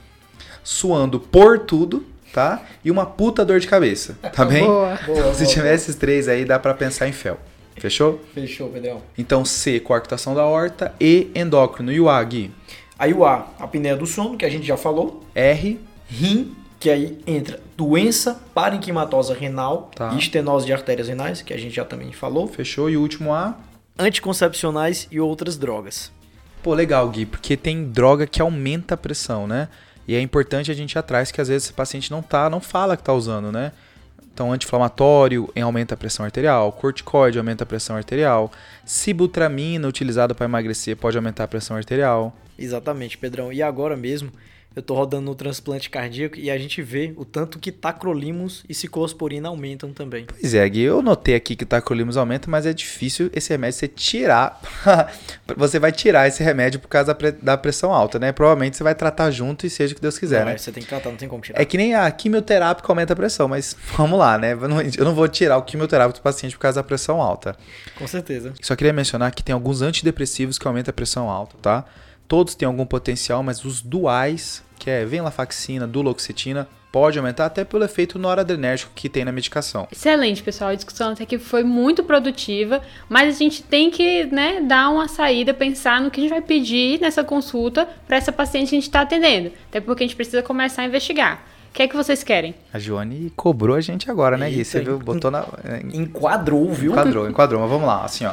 [0.63, 2.05] suando por tudo,
[2.39, 2.63] tá?
[2.85, 4.65] E uma puta dor de cabeça, tá bem?
[4.65, 4.97] Boa.
[5.05, 7.37] Boa, Se boa, tiver esses três aí, dá pra pensar em fel.
[7.77, 8.21] Fechou?
[8.33, 9.03] Fechou, Pedrão.
[9.17, 10.93] Então C, coarctação da horta.
[11.01, 11.91] E, endócrino.
[11.93, 12.53] E o A, Gui?
[12.99, 15.25] Aí o A, apneia do sono, que a gente já falou.
[15.35, 20.11] R, Rim, que aí entra doença parenquimatosa renal Tá.
[20.15, 22.47] e estenose de artérias renais, que a gente já também falou.
[22.47, 22.89] fechou.
[22.89, 23.57] E o último A?
[23.99, 26.11] Anticoncepcionais e outras drogas.
[26.63, 29.69] Pô, legal, Gui, porque tem droga que aumenta a pressão, né?
[30.09, 32.61] E é importante a gente ir atrás que às vezes esse paciente não tá, não
[32.61, 33.73] fala que tá usando, né?
[34.33, 38.51] Então, anti-inflamatório aumenta a pressão arterial, corticoide aumenta a pressão arterial,
[38.85, 42.35] sibutramina utilizada para emagrecer pode aumentar a pressão arterial.
[42.59, 43.53] Exatamente, Pedrão.
[43.53, 44.33] E agora mesmo,
[44.79, 48.73] eu tô rodando no transplante cardíaco e a gente vê o tanto que tacrolimus e
[48.75, 50.25] ciclosporina aumentam também.
[50.27, 53.89] Pois é, Gui, eu notei aqui que tacrolimus aumenta, mas é difícil esse remédio você
[53.89, 54.61] tirar.
[55.57, 58.31] você vai tirar esse remédio por causa da, pre- da pressão alta, né?
[58.33, 60.55] Provavelmente você vai tratar junto e seja o que Deus quiser, Não, né?
[60.55, 61.61] é, Você tem que tratar, não tem como tirar.
[61.61, 64.53] É que nem a quimioterápica aumenta a pressão, mas vamos lá, né?
[64.53, 67.57] Eu não vou tirar o quimioterápico do paciente por causa da pressão alta.
[67.97, 68.55] Com certeza.
[68.63, 71.85] Só queria mencionar que tem alguns antidepressivos que aumentam a pressão alta, tá?
[72.29, 77.85] Todos têm algum potencial, mas os duais, que é venlafaxina, duloxetina, pode aumentar até pelo
[77.85, 79.87] efeito noradrenérgico que tem na medicação.
[79.93, 80.71] Excelente, pessoal.
[80.71, 85.07] A discussão até que foi muito produtiva, mas a gente tem que né, dar uma
[85.09, 88.79] saída, pensar no que a gente vai pedir nessa consulta para essa paciente que a
[88.79, 89.53] gente está atendendo.
[89.69, 91.45] Até porque a gente precisa começar a investigar.
[91.71, 92.55] O que é que vocês querem?
[92.73, 94.65] A Joane cobrou a gente agora, né, Gui?
[94.65, 94.99] Você viu?
[94.99, 95.45] Botou na.
[95.63, 96.93] é, Enquadrou, viu?
[96.93, 98.33] Enquadrou, enquadrou, mas vamos lá, assim, ó.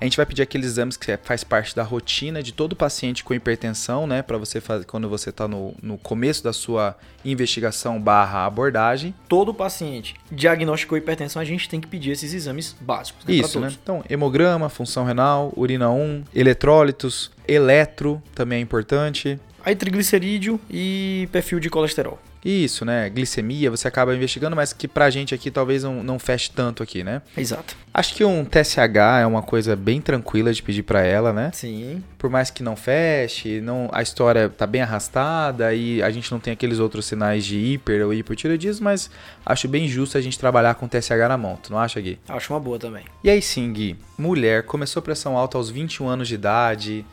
[0.00, 3.32] A gente vai pedir aqueles exames que faz parte da rotina de todo paciente com
[3.32, 4.22] hipertensão, né?
[4.22, 9.14] Para você fazer quando você tá no, no começo da sua investigação barra abordagem.
[9.28, 13.24] Todo paciente diagnosticou hipertensão, a gente tem que pedir esses exames básicos.
[13.24, 13.72] Né, Isso, né?
[13.82, 19.38] Então, hemograma, função renal, urina 1, eletrólitos, eletro também é importante.
[19.64, 22.18] Aí triglicerídeo e perfil de colesterol.
[22.44, 23.08] Isso, né?
[23.08, 27.02] Glicemia, você acaba investigando, mas que pra gente aqui talvez não, não feche tanto aqui,
[27.02, 27.22] né?
[27.36, 27.76] Exato.
[27.92, 31.50] Acho que um TSH é uma coisa bem tranquila de pedir pra ela, né?
[31.54, 32.02] Sim.
[32.18, 36.40] Por mais que não feche, não, a história tá bem arrastada e a gente não
[36.40, 39.10] tem aqueles outros sinais de hiper ou hipotireoidismo, mas
[39.46, 42.18] acho bem justo a gente trabalhar com TSH na mão, tu não acha, Gui?
[42.28, 43.04] Acho uma boa também.
[43.22, 47.06] E aí sim, Gui, mulher, começou pressão alta aos 21 anos de idade,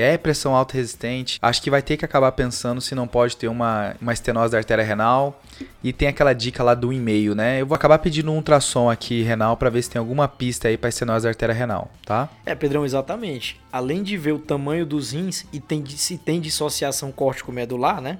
[0.00, 3.48] é pressão alta resistente, acho que vai ter que acabar pensando se não pode ter
[3.48, 5.40] uma, uma estenose da artéria renal.
[5.82, 7.60] E tem aquela dica lá do e-mail, né?
[7.60, 10.76] Eu vou acabar pedindo um ultrassom aqui renal para ver se tem alguma pista aí
[10.76, 12.28] para estenose da artéria renal, tá?
[12.46, 13.60] É, Pedrão, exatamente.
[13.72, 18.18] Além de ver o tamanho dos rins e tem, se tem dissociação córtico-medular, né?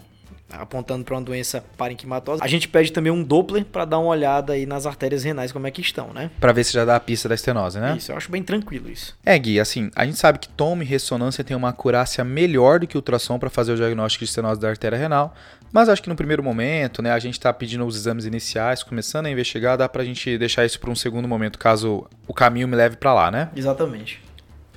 [0.51, 2.43] Apontando para uma doença parenquimatosa.
[2.43, 5.67] A gente pede também um Doppler para dar uma olhada aí nas artérias renais como
[5.67, 6.31] é que estão, né?
[6.41, 7.97] Para ver se já dá a pista da estenose, né?
[7.97, 9.17] Isso, eu acho bem tranquilo isso.
[9.25, 12.87] É, Gui, assim, a gente sabe que tome e ressonância tem uma acurácia melhor do
[12.87, 15.35] que ultrassom para fazer o diagnóstico de estenose da artéria renal,
[15.73, 19.27] mas acho que no primeiro momento, né, a gente está pedindo os exames iniciais, começando
[19.27, 22.67] a investigar, dá para a gente deixar isso para um segundo momento, caso o caminho
[22.67, 23.51] me leve para lá, né?
[23.55, 24.28] Exatamente.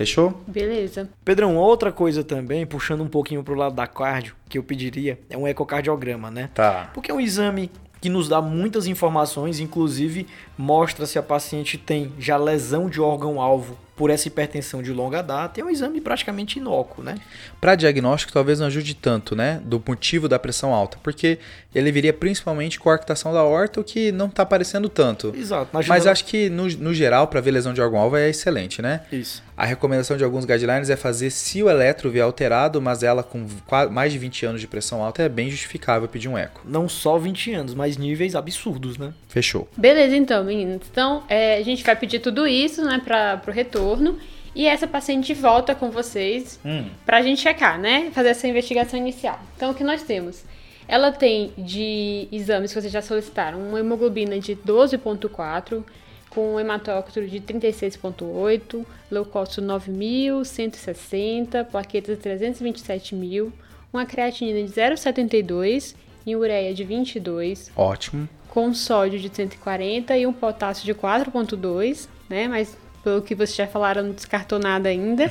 [0.01, 0.41] Fechou?
[0.47, 1.09] Beleza.
[1.23, 5.37] Pedrão, outra coisa também, puxando um pouquinho pro lado da cardio, que eu pediria, é
[5.37, 6.49] um ecocardiograma, né?
[6.53, 6.89] Tá.
[6.93, 10.25] Porque é um exame que nos dá muitas informações, inclusive
[10.57, 15.59] mostra se a paciente tem já lesão de órgão-alvo por essa hipertensão de longa data,
[15.59, 17.15] é um exame praticamente inócuo, né?
[17.59, 19.61] Para diagnóstico, talvez não ajude tanto, né?
[19.63, 21.37] Do motivo da pressão alta, porque
[21.73, 25.33] ele viria principalmente com a arctação da horta, o que não está aparecendo tanto.
[25.35, 25.69] Exato.
[25.87, 29.01] Mas acho que, no, no geral, para ver lesão de órgão-alvo é excelente, né?
[29.11, 29.43] Isso.
[29.55, 33.45] A recomendação de alguns guidelines é fazer se o eletro vier alterado, mas ela com
[33.91, 36.61] mais de 20 anos de pressão alta é bem justificável pedir um eco.
[36.65, 39.13] Não só 20 anos, mas níveis absurdos, né?
[39.29, 39.69] Fechou.
[39.77, 40.87] Beleza, então, meninos.
[40.91, 43.80] Então, é, a gente vai pedir tudo isso, né, para o retorno.
[44.53, 46.89] E essa paciente volta com vocês hum.
[47.05, 48.11] para a gente checar, né?
[48.11, 49.39] Fazer essa investigação inicial.
[49.55, 50.43] Então, o que nós temos?
[50.87, 55.83] Ela tem de exames que vocês já solicitaram uma hemoglobina de 12,4,
[56.29, 63.53] com um hematócrito de 36,8, leucócito 9.160, plaquetas 327 mil,
[63.93, 67.71] uma creatinina de 0,72 e ureia de 22.
[67.75, 68.27] Ótimo.
[68.49, 72.49] Com sódio de 140 e um potássio de 4,2, né?
[72.49, 75.29] Mas pelo que vocês já falaram, não descartou nada ainda.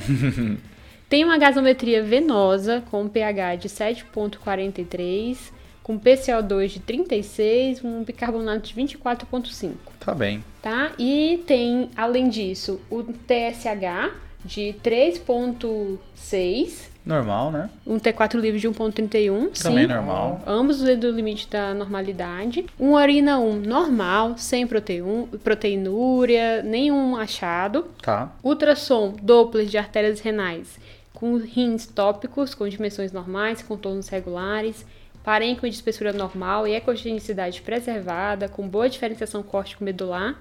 [1.09, 5.51] Tem uma gasometria venosa com pH de 7,43
[5.83, 9.73] com PCO2 de 36, um bicarbonato de 24,5.
[9.99, 10.43] Tá bem.
[10.61, 10.91] Tá?
[10.97, 16.91] E tem, além disso, o TSH de 3,6.
[17.03, 17.69] Normal, né?
[17.85, 19.59] Um T4 livre de 1,31.
[19.61, 20.41] Também sim, normal.
[20.45, 22.65] Ambos dentro do limite da normalidade.
[22.79, 27.85] Um urina 1 normal, sem proteinúria, nenhum achado.
[28.01, 28.31] Tá.
[28.43, 30.79] Ultrassom Doppler de artérias renais
[31.13, 34.85] com rins tópicos, com dimensões normais, contornos regulares
[35.23, 40.35] parênquima de espessura normal e ecogenicidade preservada, com boa diferenciação córtico-medular,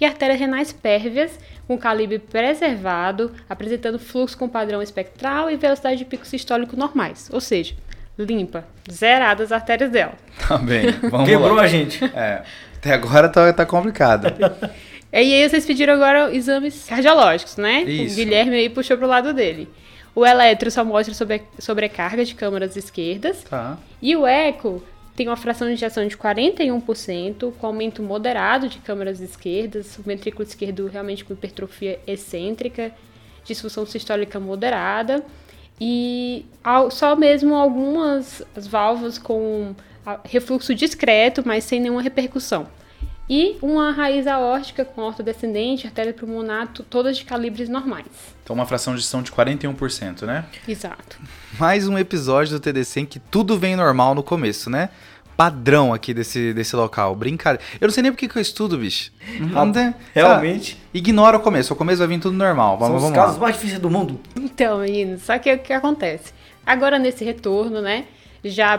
[0.00, 6.04] e artérias renais pérvias, com calibre preservado, apresentando fluxo com padrão espectral e velocidade de
[6.04, 7.74] pico sistólico normais, ou seja,
[8.18, 10.14] limpa, zeradas as artérias dela.
[10.46, 11.62] Tá bem, vamos Quebrou lá.
[11.62, 12.04] a gente.
[12.04, 12.42] É,
[12.76, 14.26] até agora tá, tá complicado.
[15.12, 17.82] e aí vocês pediram agora exames cardiológicos, né?
[17.82, 18.14] Isso.
[18.14, 19.68] O Guilherme aí puxou pro lado dele.
[20.14, 23.42] O eletro só mostra sobre, sobrecarga de câmaras esquerdas.
[23.42, 23.76] Tá.
[24.00, 24.82] E o eco
[25.16, 30.42] tem uma fração de injeção de 41%, com aumento moderado de câmaras esquerdas, o ventrículo
[30.44, 32.92] esquerdo realmente com hipertrofia excêntrica,
[33.44, 35.24] disfunção sistólica moderada
[35.80, 36.44] e
[36.90, 39.74] só mesmo algumas válvulas com
[40.24, 42.66] refluxo discreto, mas sem nenhuma repercussão
[43.28, 48.06] e uma raiz aórtica com ortodescendente, artéria pulmonar, todas de calibres normais.
[48.42, 50.44] Então uma fração de gestão de 41%, né?
[50.68, 51.18] Exato.
[51.58, 54.90] Mais um episódio do TDC em que tudo vem normal no começo, né?
[55.36, 57.14] Padrão aqui desse, desse local.
[57.16, 57.64] Brincadeira.
[57.80, 59.10] Eu não sei nem porque que eu estudo, bicho.
[59.40, 60.78] Não tem, realmente.
[60.80, 61.72] Ah, ignora o começo.
[61.72, 62.78] O começo vai vir tudo normal.
[62.78, 63.42] Vamos, São os vamos casos lá.
[63.42, 64.20] mais difíceis do mundo.
[64.36, 66.32] Então, meninos, só que o que acontece?
[66.64, 68.04] Agora, nesse retorno, né?
[68.44, 68.78] Já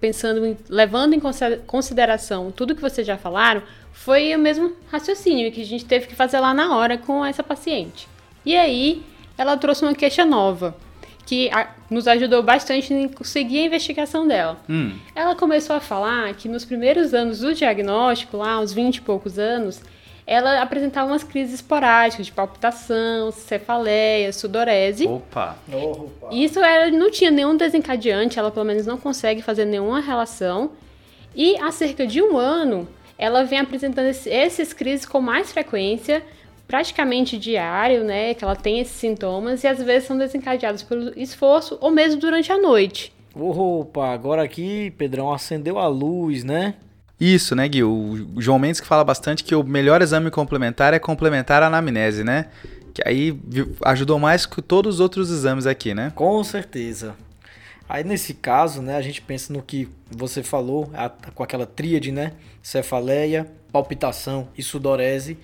[0.00, 1.20] pensando, em, levando em
[1.66, 6.14] consideração tudo que vocês já falaram, foi o mesmo raciocínio que a gente teve que
[6.14, 8.08] fazer lá na hora com essa paciente.
[8.44, 9.02] E aí,
[9.36, 10.76] ela trouxe uma queixa nova,
[11.26, 14.58] que a, nos ajudou bastante em conseguir a investigação dela.
[14.68, 14.92] Hum.
[15.14, 19.38] Ela começou a falar que nos primeiros anos do diagnóstico, lá aos 20 e poucos
[19.38, 19.80] anos,
[20.26, 25.06] ela apresentava umas crises esporádicas de palpitação, cefaleia, sudorese.
[25.06, 25.56] Opa!
[25.72, 26.28] Opa.
[26.30, 30.72] Isso ela não tinha nenhum desencadeante, ela pelo menos não consegue fazer nenhuma relação.
[31.34, 36.22] E há cerca de um ano, ela vem apresentando esses crises com mais frequência,
[36.66, 38.32] praticamente diário, né?
[38.34, 42.52] Que ela tem esses sintomas e às vezes são desencadeados pelo esforço ou mesmo durante
[42.52, 43.12] a noite.
[43.34, 46.74] Opa, agora aqui, Pedrão, acendeu a luz, né?
[47.20, 47.84] Isso, né, Gui?
[47.84, 52.24] O João Mendes que fala bastante que o melhor exame complementar é complementar a anamnese,
[52.24, 52.46] né?
[52.94, 53.38] Que aí
[53.84, 56.12] ajudou mais que todos os outros exames aqui, né?
[56.14, 57.14] Com certeza.
[57.86, 62.10] Aí nesse caso, né, a gente pensa no que você falou, a, com aquela tríade,
[62.10, 62.32] né?
[62.62, 65.36] Cefaleia, palpitação e sudorese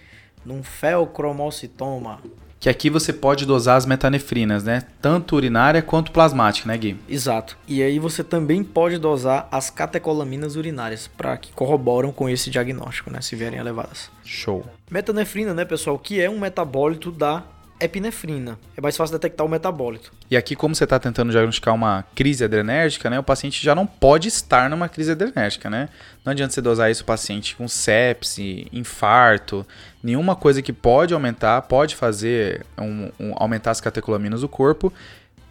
[0.44, 2.20] num feocromocitoma.
[2.66, 4.82] Que aqui você pode dosar as metanefrinas, né?
[5.00, 6.96] Tanto urinária quanto plasmática, né, Gui?
[7.08, 7.56] Exato.
[7.68, 13.08] E aí você também pode dosar as catecolaminas urinárias, para que corroboram com esse diagnóstico,
[13.08, 14.10] né, se vierem elevadas.
[14.24, 14.66] Show.
[14.90, 17.44] Metanefrina, né, pessoal, que é um metabólito da
[17.80, 18.58] epinefrina.
[18.76, 20.12] É mais fácil detectar o metabólito.
[20.30, 23.86] E aqui, como você está tentando diagnosticar uma crise adrenérgica, né, o paciente já não
[23.86, 25.88] pode estar numa crise adrenérgica, né?
[26.24, 29.66] Não adianta você dosar isso o paciente com sepse, infarto,
[30.02, 34.92] nenhuma coisa que pode aumentar, pode fazer um, um, aumentar as catecolaminas do corpo.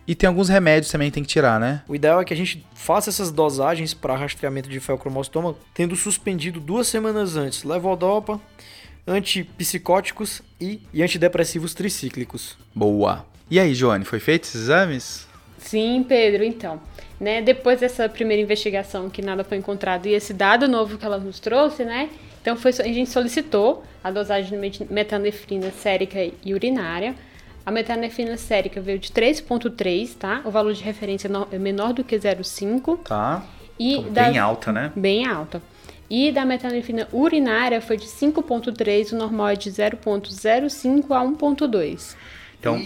[0.08, 1.82] E tem alguns remédios também que tem que tirar, né?
[1.88, 6.60] O ideal é que a gente faça essas dosagens para rastreamento de feocromostoma tendo suspendido
[6.60, 8.40] duas semanas antes levodopa,
[9.08, 12.58] antipsicóticos e, e antidepressivos tricíclicos.
[12.74, 13.26] Boa.
[13.50, 15.28] E aí, Joane, foi feito esses exames?
[15.60, 16.80] Sim, Pedro, então.
[17.20, 21.18] Né, depois dessa primeira investigação que nada foi encontrado e esse dado novo que ela
[21.18, 22.10] nos trouxe, né?
[22.42, 27.16] Então foi, a gente solicitou a dosagem de metanefrina sérica e urinária.
[27.66, 30.42] A metanefrina sérica veio de 3.3, tá?
[30.46, 33.00] O valor de referência é menor do que 0,5.
[33.00, 33.44] Tá.
[33.80, 34.92] E então, bem alta, né?
[34.96, 35.62] Bem alta.
[36.10, 42.16] E da metanefrina urinária foi de 5,3, o normal é de 0,05 a 1,2.
[42.60, 42.82] Então,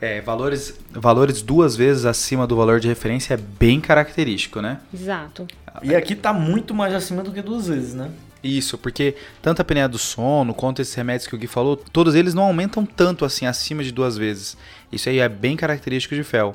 [0.00, 4.78] é, valores, valores duas vezes acima do valor de referência é bem característico, né?
[4.92, 5.46] Exato.
[5.82, 8.10] E aqui está muito mais acima do que duas vezes, né?
[8.44, 12.14] Isso, porque tanto a apneia do sono quanto esses remédios que o Gui falou, todos
[12.14, 14.56] eles não aumentam tanto assim acima de duas vezes.
[14.92, 16.54] Isso aí é bem característico de fel.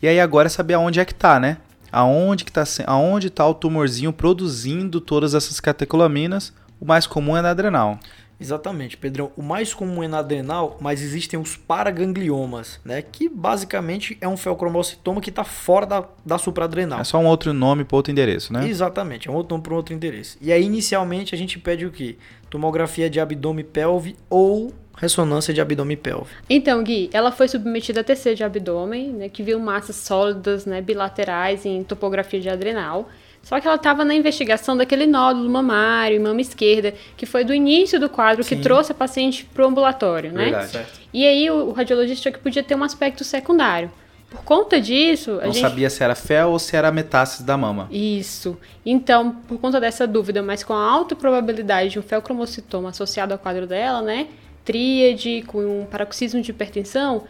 [0.00, 1.58] E aí agora é saber aonde é que tá, né?
[1.94, 6.52] Aonde que tá, aonde está o tumorzinho produzindo todas essas catecolaminas.
[6.80, 8.00] O mais comum é na adrenal.
[8.44, 9.32] Exatamente, Pedrão.
[9.38, 13.00] O mais comum é na adrenal, mas existem os paragangliomas, né?
[13.00, 17.00] Que basicamente é um feocromocitoma que está fora da, da supraadrenal.
[17.00, 18.68] É só um outro nome para outro endereço, né?
[18.68, 20.36] Exatamente, é um outro nome para outro endereço.
[20.42, 22.16] E aí, inicialmente, a gente pede o quê?
[22.50, 26.42] Tomografia de abdômen pelve ou ressonância de abdômen pélvico.
[26.48, 30.82] Então, Gui, ela foi submetida a TC de abdômen, né, que viu massas sólidas, né,
[30.82, 33.08] bilaterais em topografia de adrenal.
[33.44, 37.54] Só que ela estava na investigação daquele nódulo mamário e mama esquerda, que foi do
[37.54, 38.56] início do quadro Sim.
[38.56, 40.44] que trouxe a paciente para o ambulatório, né?
[40.44, 40.80] Verdade.
[41.12, 43.90] E aí o, o radiologista achou que podia ter um aspecto secundário.
[44.30, 45.60] Por conta disso, a não gente...
[45.60, 47.86] sabia se era fel ou se era metástase da mama.
[47.90, 48.58] Isso.
[48.84, 53.38] Então, por conta dessa dúvida, mas com a alta probabilidade de um felcromocitoma associado ao
[53.38, 54.26] quadro dela, né?
[54.64, 57.24] tríade, com um paroxismo de hipertensão,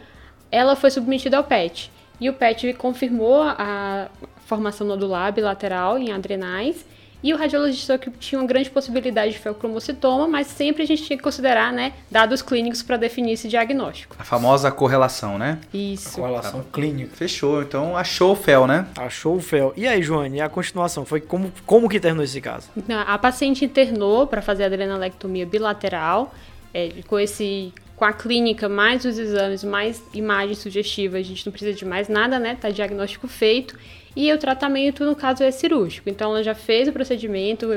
[0.51, 1.91] ela foi submetida ao PET.
[2.19, 4.07] E o PET confirmou a
[4.45, 6.85] formação nodular bilateral em adrenais
[7.25, 11.17] e o radiologista que tinha uma grande possibilidade de feocromocitoma, mas sempre a gente tinha
[11.17, 14.15] que considerar, né, dados clínicos para definir esse diagnóstico.
[14.19, 15.59] A famosa correlação, né?
[15.73, 16.09] Isso.
[16.09, 16.67] A correlação tá.
[16.71, 17.15] clínica.
[17.15, 17.63] Fechou.
[17.63, 18.85] Então achou o fel, né?
[18.95, 19.73] Achou o fel.
[19.75, 21.03] E aí, Joane, e a continuação?
[21.03, 22.69] Foi como, como que terminou esse caso?
[23.07, 26.31] A paciente internou para fazer adrenalectomia bilateral
[26.71, 31.51] é, com esse com a clínica, mais os exames, mais imagens sugestivas, a gente não
[31.51, 32.57] precisa de mais nada, né?
[32.59, 33.75] Tá diagnóstico feito.
[34.15, 36.09] E o tratamento, no caso, é cirúrgico.
[36.09, 37.67] Então, ela já fez o procedimento,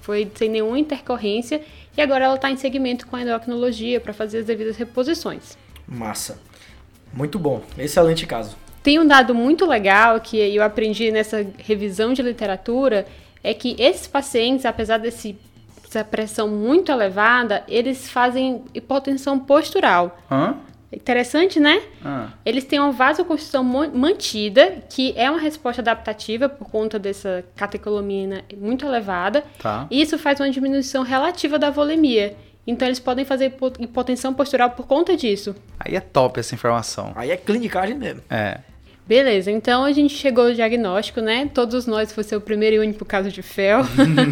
[0.00, 1.60] foi sem nenhuma intercorrência,
[1.96, 5.58] e agora ela está em segmento com a endocrinologia para fazer as devidas reposições.
[5.86, 6.40] Massa.
[7.12, 7.62] Muito bom.
[7.76, 8.56] Excelente caso.
[8.82, 13.06] Tem um dado muito legal que eu aprendi nessa revisão de literatura,
[13.42, 15.36] é que esses pacientes, apesar desse
[15.88, 20.18] essa pressão muito elevada, eles fazem hipotensão postural.
[20.30, 20.56] Hã?
[20.90, 21.82] Interessante, né?
[22.02, 22.28] Ah.
[22.44, 28.86] Eles têm uma vasoconstrição mantida, que é uma resposta adaptativa por conta dessa catecolamina muito
[28.86, 29.44] elevada.
[29.60, 29.86] Tá.
[29.90, 32.34] E isso faz uma diminuição relativa da volemia.
[32.66, 35.54] Então eles podem fazer hipotensão postural por conta disso.
[35.78, 37.12] Aí é top essa informação.
[37.16, 38.22] Aí é clinicagem mesmo.
[38.30, 38.58] É.
[39.06, 41.50] Beleza, então a gente chegou ao diagnóstico, né?
[41.54, 43.80] Todos nós foi ser o primeiro e único caso de fel.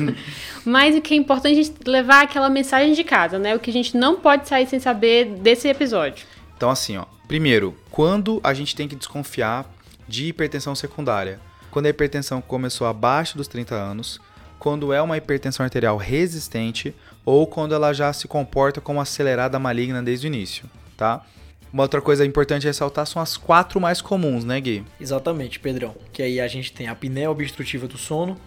[0.66, 3.55] Mas o que é importante é a gente levar aquela mensagem de casa, né?
[3.55, 6.27] O que a gente não pode sair sem saber desse episódio.
[6.57, 7.05] Então, assim, ó.
[7.29, 9.71] Primeiro, quando a gente tem que desconfiar
[10.09, 11.40] de hipertensão secundária?
[11.71, 14.21] Quando a hipertensão começou abaixo dos 30 anos,
[14.59, 20.03] quando é uma hipertensão arterial resistente ou quando ela já se comporta como acelerada maligna
[20.03, 20.64] desde o início,
[20.97, 21.25] tá?
[21.73, 24.85] Uma outra coisa importante ressaltar são as quatro mais comuns, né, Gui?
[24.99, 25.95] Exatamente, Pedrão.
[26.12, 28.38] Que aí a gente tem a apneia obstrutiva do sono,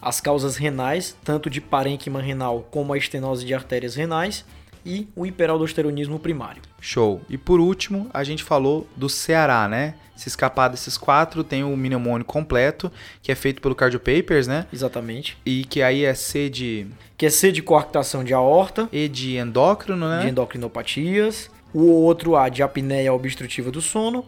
[0.00, 4.44] as causas renais, tanto de parênquima renal como a estenose de artérias renais,
[4.84, 6.62] e o hiperaldosteronismo primário.
[6.80, 7.20] Show.
[7.28, 9.94] E por último, a gente falou do Ceará, né?
[10.16, 12.92] Se escapar desses quatro, tem o mnemônio completo,
[13.22, 14.66] que é feito pelo Cardio Papers, né?
[14.72, 15.36] Exatamente.
[15.44, 16.86] E que aí é C de...
[17.16, 18.88] Que é C de coarctação de aorta.
[18.92, 20.22] E de endócrino, né?
[20.22, 24.24] De endocrinopatias o outro A de apneia obstrutiva do sono,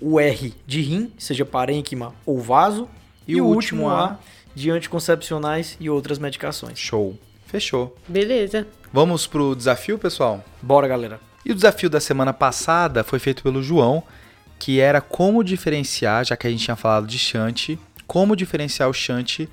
[0.00, 2.88] o R de rim, seja parênquima ou vaso,
[3.26, 4.18] e, e o último A
[4.54, 6.78] de anticoncepcionais e outras medicações.
[6.78, 7.16] Show.
[7.50, 7.96] Fechou.
[8.06, 8.64] Beleza.
[8.92, 10.44] Vamos pro desafio, pessoal?
[10.62, 11.18] Bora, galera.
[11.44, 14.04] E o desafio da semana passada foi feito pelo João,
[14.56, 17.76] que era como diferenciar, já que a gente tinha falado de shunt,
[18.06, 19.48] como diferenciar o shunt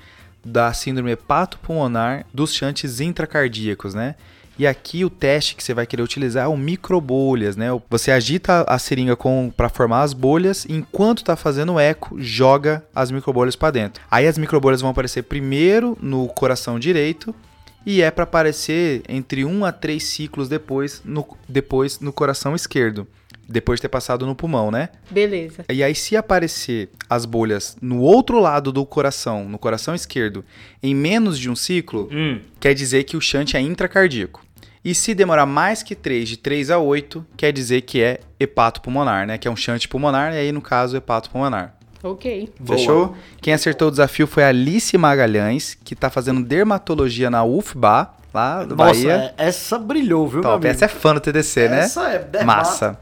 [0.45, 4.13] da síndrome hepatopulmonar dos shunts intracardíacos, né?
[4.59, 7.67] E aqui o teste que você vai querer utilizar é o microbolhas, né?
[7.89, 9.17] Você agita a seringa
[9.55, 14.03] para formar as bolhas, enquanto está fazendo o eco, joga as microbolhas para dentro.
[14.09, 17.33] Aí as microbolhas vão aparecer primeiro no coração direito
[17.89, 23.07] e é para aparecer entre 1 a 3 ciclos depois no, depois no coração esquerdo.
[23.47, 24.89] Depois de ter passado no pulmão, né?
[25.09, 25.63] Beleza.
[25.71, 30.43] E aí, se aparecer as bolhas no outro lado do coração, no coração esquerdo,
[30.83, 32.41] em menos de um ciclo, Hum.
[32.59, 34.45] quer dizer que o shunt é intracardíaco.
[34.83, 39.25] E se demorar mais que 3, de 3 a 8, quer dizer que é hepatopulmonar,
[39.25, 39.37] né?
[39.37, 41.76] Que é um shunt pulmonar, e aí, no caso, hepatopulmonar.
[42.03, 42.49] Ok.
[42.59, 42.77] Boa.
[42.77, 43.15] Fechou?
[43.41, 48.63] Quem acertou o desafio foi a Alice Magalhães, que tá fazendo dermatologia na UFBA, lá
[48.63, 49.33] do Nossa, Bahia.
[49.37, 50.55] é- essa brilhou, viu, meu Top.
[50.55, 50.67] amigo?
[50.67, 51.79] Essa é fã do TDC, né?
[51.81, 52.59] Essa é dermato.
[52.69, 52.99] Massa.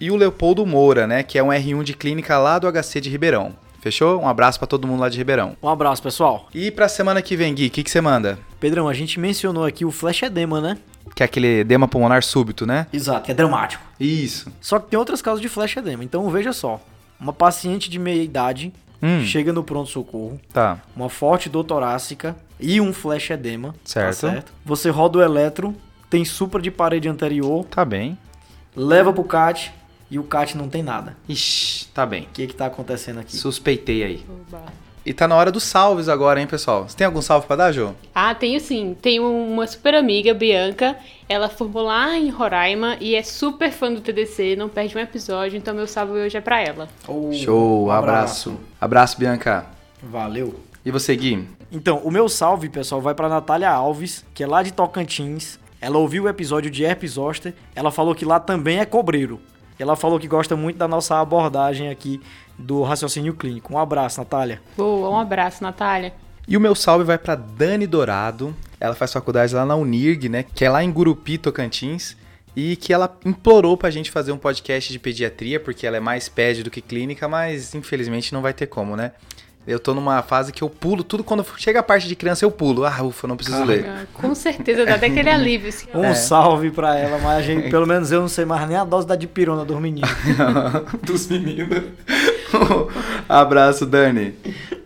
[0.00, 1.22] E o Leopoldo Moura, né?
[1.22, 3.52] Que é um R1 de clínica lá do HC de Ribeirão.
[3.80, 4.20] Fechou?
[4.20, 5.56] Um abraço pra todo mundo lá de Ribeirão.
[5.62, 6.48] Um abraço, pessoal.
[6.54, 8.38] E pra semana que vem, Gui, o que que você manda?
[8.60, 10.76] Pedrão, a gente mencionou aqui o flash edema, né?
[11.14, 12.86] Que é aquele edema pulmonar súbito, né?
[12.92, 13.82] Exato, que é dramático.
[13.98, 14.52] Isso.
[14.60, 16.04] Só que tem outras causas de flash edema.
[16.04, 16.80] Então veja só.
[17.20, 19.24] Uma paciente de meia idade Hum.
[19.24, 20.80] chega no pronto-socorro, Tá.
[20.96, 23.74] uma forte dor torácica e um flash edema.
[23.84, 24.06] Certo.
[24.06, 24.52] Tá certo?
[24.64, 25.74] Você roda o eletro,
[26.10, 28.18] tem supra de parede anterior, Tá bem.
[28.74, 29.72] leva pro CAT
[30.10, 31.16] e o CAT não tem nada.
[31.28, 32.22] Ixi, tá bem.
[32.24, 33.36] O que que tá acontecendo aqui?
[33.36, 34.26] Suspeitei aí.
[34.48, 34.62] Oba.
[35.08, 36.86] E tá na hora dos salves agora, hein, pessoal?
[36.86, 37.92] Você tem algum salve pra dar, Jô?
[38.14, 38.94] Ah, tenho sim.
[39.00, 40.98] Tenho uma super amiga, Bianca.
[41.26, 45.56] Ela formou lá em Roraima e é super fã do TDC, não perde um episódio,
[45.56, 46.90] então meu salve hoje é pra ela.
[47.08, 48.60] Oh, Show, um abraço.
[48.78, 49.64] Abraço, Bianca.
[50.02, 50.60] Valeu.
[50.84, 51.48] E você, Gui?
[51.72, 55.58] Então, o meu salve, pessoal, vai pra Natália Alves, que é lá de Tocantins.
[55.80, 57.54] Ela ouviu o episódio de herpes zoster.
[57.74, 59.40] Ela falou que lá também é cobreiro.
[59.78, 62.20] Ela falou que gosta muito da nossa abordagem aqui
[62.58, 63.72] do raciocínio clínico.
[63.72, 64.60] Um abraço, Natália.
[64.76, 66.12] Boa, um abraço, Natália.
[66.46, 68.54] E o meu salve vai pra Dani Dourado.
[68.80, 70.42] Ela faz faculdade lá na Unirg, né?
[70.42, 72.16] Que é lá em Gurupi, Tocantins.
[72.56, 76.28] E que ela implorou pra gente fazer um podcast de pediatria, porque ela é mais
[76.28, 79.12] ped do que clínica, mas infelizmente não vai ter como, né?
[79.68, 82.50] Eu tô numa fase que eu pulo tudo, quando chega a parte de criança eu
[82.50, 82.86] pulo.
[82.86, 83.86] Ah, ufa, não preciso ler.
[83.86, 85.68] Ah, Com certeza dá até aquele alívio.
[85.68, 88.78] Assim, Um salve pra ela, mas a gente, pelo menos eu não sei mais nem
[88.78, 90.08] a dose da dipirona dos meninos.
[91.04, 91.84] Dos meninos.
[93.28, 94.34] Abraço, Dani.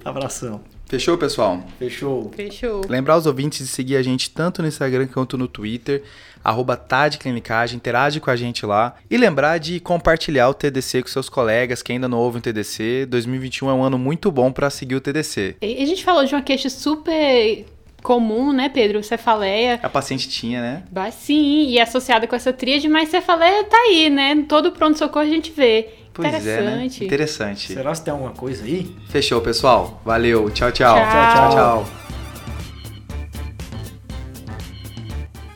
[0.05, 0.61] Abração.
[0.87, 1.63] Fechou, pessoal?
[1.79, 2.31] Fechou.
[2.37, 2.83] Fechou.
[2.89, 6.03] Lembrar os ouvintes de seguir a gente tanto no Instagram quanto no Twitter,
[6.43, 8.97] arroba Tadclinicagem, interage com a gente lá.
[9.11, 13.07] E lembrar de compartilhar o TDC com seus colegas que ainda não ouvem o TDC.
[13.07, 15.57] 2021 é um ano muito bom para seguir o TDC.
[15.61, 17.65] E a gente falou de uma queixa super
[18.03, 19.03] comum, né, Pedro?
[19.03, 19.79] Cefaleia.
[19.83, 20.83] A paciente tinha, né?
[20.91, 24.45] Bah, Sim, e associada com essa tríade, mas cefaleia tá aí, né?
[24.49, 25.89] Todo pronto-socorro a gente vê.
[26.13, 26.85] Pois é, né?
[26.85, 27.05] Interessante.
[27.05, 27.73] Interessante.
[27.73, 28.95] Será que tem alguma coisa aí?
[29.09, 30.03] Fechou, pessoal.
[30.05, 30.51] Valeu.
[30.51, 30.95] Tchau, tchau.
[30.95, 31.33] Tchau.
[31.33, 32.12] tchau, tchau.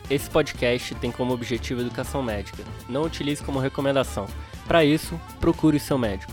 [0.09, 2.63] Esse podcast tem como objetivo educação médica.
[2.87, 4.25] Não utilize como recomendação.
[4.65, 6.31] Para isso, procure seu médico.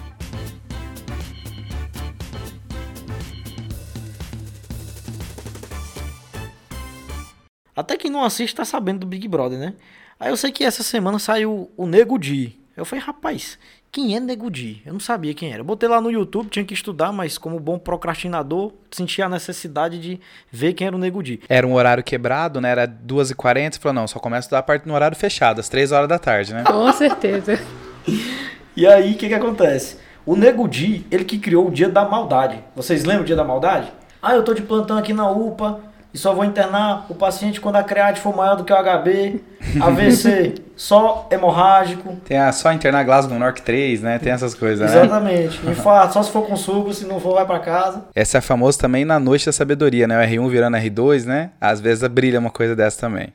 [7.75, 9.75] Até quem não assiste tá sabendo do Big Brother, né?
[10.21, 12.57] Aí eu sei que essa semana saiu o Nego Di.
[12.77, 13.59] Eu falei, rapaz,
[13.95, 14.83] quem é Nego Di?
[14.85, 15.61] Eu não sabia quem era.
[15.61, 20.01] Eu botei lá no YouTube, tinha que estudar, mas como bom procrastinador, sentia a necessidade
[20.01, 20.21] de
[20.51, 21.41] ver quem era o Nego Di.
[21.49, 22.71] Era um horário quebrado, né?
[22.71, 23.75] Era 2h40.
[23.75, 26.53] Você falou, não, só começa a parte no horário fechado, às 3 horas da tarde,
[26.53, 26.65] né?
[26.65, 27.61] Com certeza.
[28.77, 29.99] E aí, o que que acontece?
[30.27, 32.59] O Nego Di, ele que criou o Dia da Maldade.
[32.75, 33.93] Vocês lembram o Dia da Maldade?
[34.21, 35.81] Ah, eu tô de plantão aqui na UPA
[36.15, 39.43] e só vou internar o paciente quando a create for maior do que o HB,
[39.81, 42.17] AVC, só hemorrágico.
[42.25, 44.21] Tem a só internar Glasgow Nork 3, né?
[44.21, 45.03] Tem essas coisas, né?
[45.03, 45.61] Exatamente.
[46.13, 48.05] Só se for com suco, se não for, vai pra casa.
[48.15, 50.17] Essa é famosa também na noite da sabedoria, né?
[50.17, 51.51] O R1 virando R2, né?
[51.61, 53.33] Às vezes brilha uma coisa dessa também.